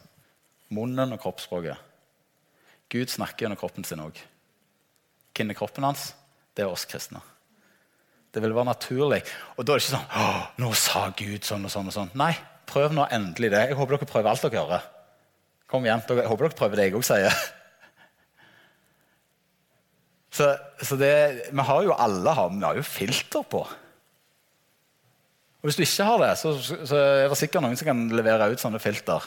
[0.75, 1.79] Munnen og kroppsspråket.
[2.93, 4.19] Gud snakker gjennom kroppen sin òg.
[5.33, 6.11] Hvem er kroppen hans?
[6.53, 7.23] Det er oss kristne.
[8.33, 9.23] Det vil være naturlig.
[9.57, 12.13] Og da er det ikke sånn nå sa Gud sånn og sånn og sånn.
[12.21, 12.33] Nei,
[12.69, 13.67] prøv nå endelig det.
[13.71, 14.87] Jeg håper dere prøver alt dere hører.
[15.73, 17.43] Kom igjen, Jeg håper dere prøver det jeg òg sier.
[20.33, 20.47] Så,
[20.81, 21.11] så det,
[21.53, 23.59] vi har jo alle vi har jo filter på.
[25.61, 28.49] Og Hvis du ikke har det, så, så er det sikkert noen som kan levere
[28.49, 29.27] ut sånne filter.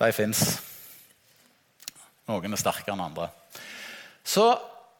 [0.00, 0.40] De fins.
[2.30, 3.28] Noen er sterkere enn andre.
[4.24, 4.52] Så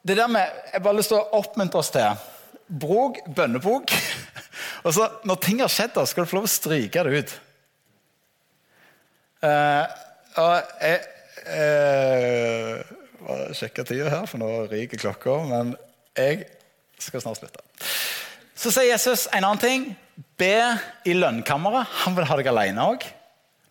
[0.02, 2.26] det der med, Jeg bare lyst til å oppmuntre oss til
[2.70, 3.92] Bruk bønnebok.
[4.86, 7.32] Og så, når ting har skjedd, da, skal du få lov å stryke det ut.
[9.40, 9.86] Uh,
[10.36, 10.98] og jeg
[11.56, 15.36] uh, sjekke tida her, for nå ryker klokka.
[15.48, 15.74] Men
[16.16, 16.44] jeg
[17.00, 17.64] skal snart slutte.
[18.60, 19.88] Så sier Jesus en annen ting.
[20.40, 20.76] Be
[21.08, 21.88] i lønnkammeret.
[22.04, 23.06] Han vil ha deg alene òg.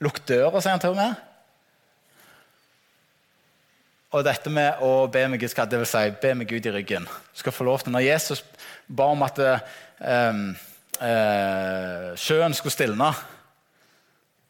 [0.04, 1.29] Lukk døra, sier han til og med.
[4.10, 7.06] Og dette med å be med Gud, det vil si be med Gud i ryggen.
[7.06, 8.44] Du skal få lov til, Når Jesus
[8.88, 9.60] ba om at eh,
[11.06, 13.12] eh, sjøen skulle stilne,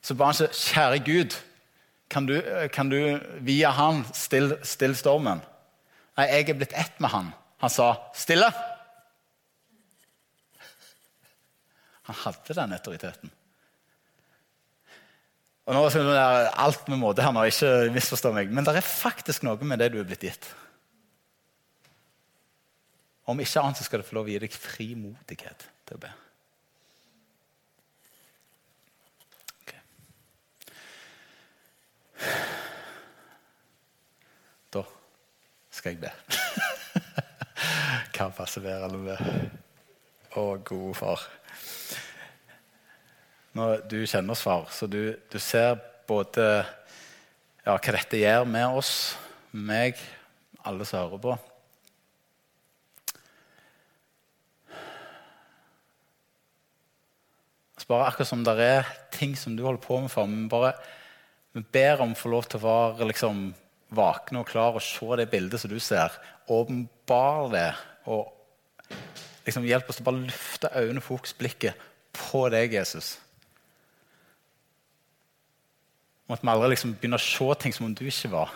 [0.01, 1.35] så ba han ikke 'Kjære Gud,
[2.09, 2.41] kan du,
[2.71, 5.43] kan du via han stille, still stormen?'
[6.17, 7.33] Nei, jeg er blitt ett med han.
[7.59, 8.53] Han sa 'stille'.
[12.03, 13.31] Han hadde den autoriteten.
[15.69, 16.21] Og nå er det
[16.57, 19.91] alt med måte her nå, ikke misforstå meg, Men det er faktisk noe med det
[19.93, 20.47] du er blitt gitt.
[23.29, 26.09] Om ikke annet så skal det få lov å gi deg frimodighet til å be.
[29.61, 29.83] Okay.
[34.73, 34.83] Da
[35.69, 36.15] skal jeg be.
[38.17, 39.19] Hva passer bedre enn å be?
[40.33, 41.29] Å, gode far.
[43.57, 45.79] Når du kjenner oss, far, så du, du ser
[46.09, 46.47] både
[47.65, 48.93] ja, hva dette gjør med oss,
[49.51, 49.97] meg,
[50.67, 51.37] alle som hører på.
[57.89, 60.75] Bare akkurat som det er ting som du holder på med for, men bare
[61.57, 63.47] vi ber om å få lov til å være liksom,
[63.97, 66.13] våkne og klare og se det bildet som du ser.
[66.53, 67.69] Åpenbar det.
[68.13, 68.29] Og
[69.47, 71.81] liksom, hjelp oss til å bare løfte øynene, fokus, blikket
[72.13, 73.15] på deg, Jesus.
[76.29, 78.51] Om at vi aldri liksom begynner å se ting som om du ikke var.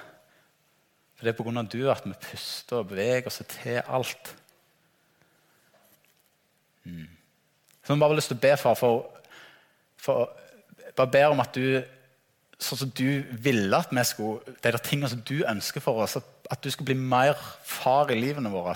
[1.17, 1.63] For Det er pga.
[1.65, 4.35] du at vi puster og beveger oss til alt.
[6.83, 7.09] Mm.
[7.83, 9.09] Så jeg bare lyst til å be, far, for,
[9.97, 10.29] for
[10.95, 11.81] bare ber om at du
[12.61, 16.15] sånn som du ville at vi skulle, det er tingene som du ønsker for oss,
[16.19, 17.33] at, du skal bli mer
[17.65, 18.75] far i livene våre.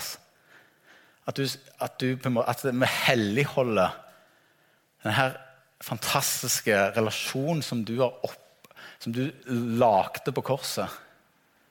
[1.28, 1.46] At, du,
[1.78, 3.94] at, du, at vi helligholder
[5.04, 5.30] denne
[5.84, 8.47] fantastiske relasjonen som du har opp
[8.98, 9.28] som du
[9.78, 10.90] lagde på korset,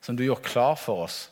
[0.02, 1.26] som du gjorde klar for oss.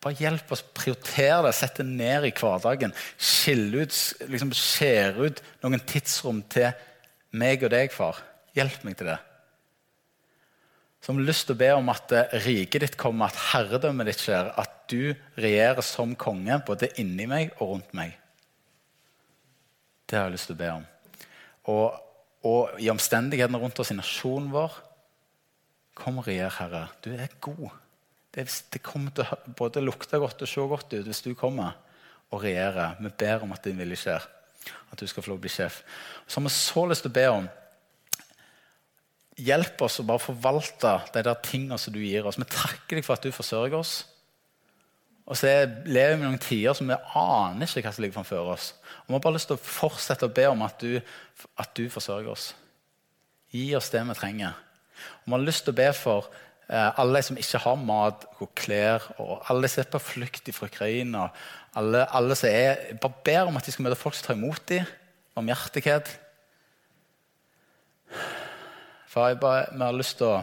[0.00, 2.94] Bare hjelp oss prioritere det, sette det ned i hverdagen.
[3.20, 3.96] Skille ut,
[4.32, 6.72] liksom skjære ut noen tidsrom til
[7.38, 8.18] meg og deg, far.
[8.56, 9.20] Hjelp meg til det.
[11.00, 12.12] Så har vi lyst til å be om at
[12.44, 17.54] riket ditt kommer, at herredømmet ditt skjer, at du regjerer som konge både inni meg
[17.60, 18.16] og rundt meg.
[20.10, 20.86] Det har jeg lyst til å be om.
[21.70, 22.09] Og
[22.46, 24.78] og i omstendighetene rundt oss i nasjonen vår.
[25.98, 26.86] Kom og regjer, Herre.
[27.04, 27.68] Du er god.
[28.32, 31.76] Det, det kommer til å både lukte godt og se godt ut hvis du kommer
[32.30, 32.96] og regjerer.
[33.02, 34.28] Vi ber om at din vilje skjer.
[34.90, 35.82] At du skal få lov å bli sjef.
[36.26, 37.50] Så har vi så lyst til å be om
[39.40, 42.36] Hjelp oss å bare forvalte de der tingene som du gir oss.
[42.36, 44.02] Vi takker deg for at du forsørger oss.
[45.30, 45.50] Og så
[45.86, 48.72] lever vi noen tider som vi aner ikke hva som ligger framfor oss.
[49.04, 50.98] Og Vi har bare lyst til å fortsette å be om at du,
[51.54, 52.48] at du forsørger oss.
[53.54, 54.58] Gi oss det vi trenger.
[55.22, 56.26] Og Vi har lyst til å be for
[56.66, 60.50] eh, alle de som ikke har mat og klær, og alle som er på flukt
[60.56, 61.28] fra Ukraina.
[61.78, 64.66] Alle, alle som er, bare ber om at de skal møte folk som tar imot
[64.66, 64.92] dem.
[65.38, 66.10] Barmhjertighet.
[69.06, 70.42] For jeg bare, vi har lyst til å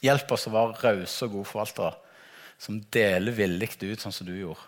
[0.00, 2.07] hjelpe oss å være rause og gode forvaltere
[2.58, 4.66] som deler villig ut sånn som du gjorde.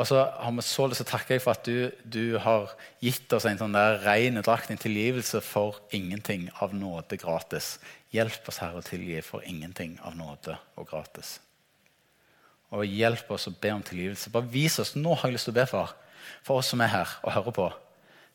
[0.00, 2.70] Og så har vi så lyst til å takke deg for at du, du har
[3.04, 7.74] gitt oss en sånn der ren drakt, en tilgivelse for ingenting av nåde gratis.
[8.12, 11.36] Hjelp oss, Herre, å tilgi for ingenting av nåde og gratis.
[12.72, 14.32] Og hjelp oss å be om tilgivelse.
[14.32, 14.94] Bare vis oss.
[14.96, 15.92] Nå har jeg lyst til å be for,
[16.40, 17.68] for oss som er her og hører på.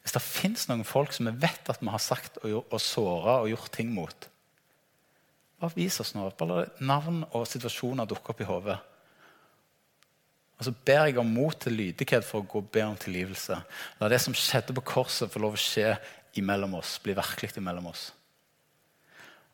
[0.06, 3.42] Hvis det fins noen folk som vi vet at vi har sagt og, og såra
[3.42, 4.30] og gjort ting mot,
[5.62, 6.28] bare vis oss nå.
[6.38, 8.78] Bare navn og situasjoner dukke opp i hodet.
[10.58, 13.58] Og så ber jeg om mot til lydighet for å gå og be om tilgivelse.
[14.00, 15.92] La det som skjedde på korset, få lov å skje
[16.38, 18.10] imellom oss, bli virkelig imellom oss.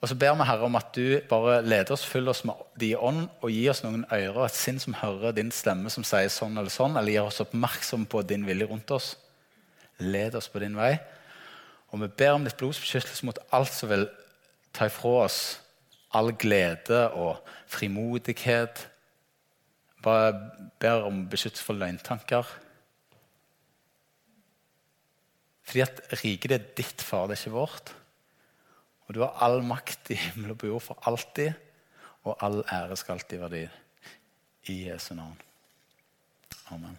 [0.04, 2.99] Og så ber vi Herre om at du bare leder oss, fyller oss med din
[2.99, 6.32] ånd og gir oss noen ører og et sinn som hører din stemme som sier
[6.32, 9.14] sånn eller sånn, eller gjør oss oppmerksom på din vilje rundt oss.
[10.04, 10.97] Led oss på din vei.
[11.91, 14.08] Og vi ber om ditt blods beskyttelse mot alt som vil
[14.76, 15.39] ta ifra oss
[16.14, 18.88] all glede og frimodighet.
[20.03, 20.34] Bare
[20.80, 22.47] ber om beskyttelse for løgntanker.
[25.64, 27.93] Fordi at riket er ditt, far, det er ikke vårt.
[29.07, 31.55] Og du har all makt i himmel og på jord for alltid,
[32.24, 33.80] og all ære skal alltid være din.
[34.72, 35.39] I Jesu navn.
[36.72, 36.97] Amen.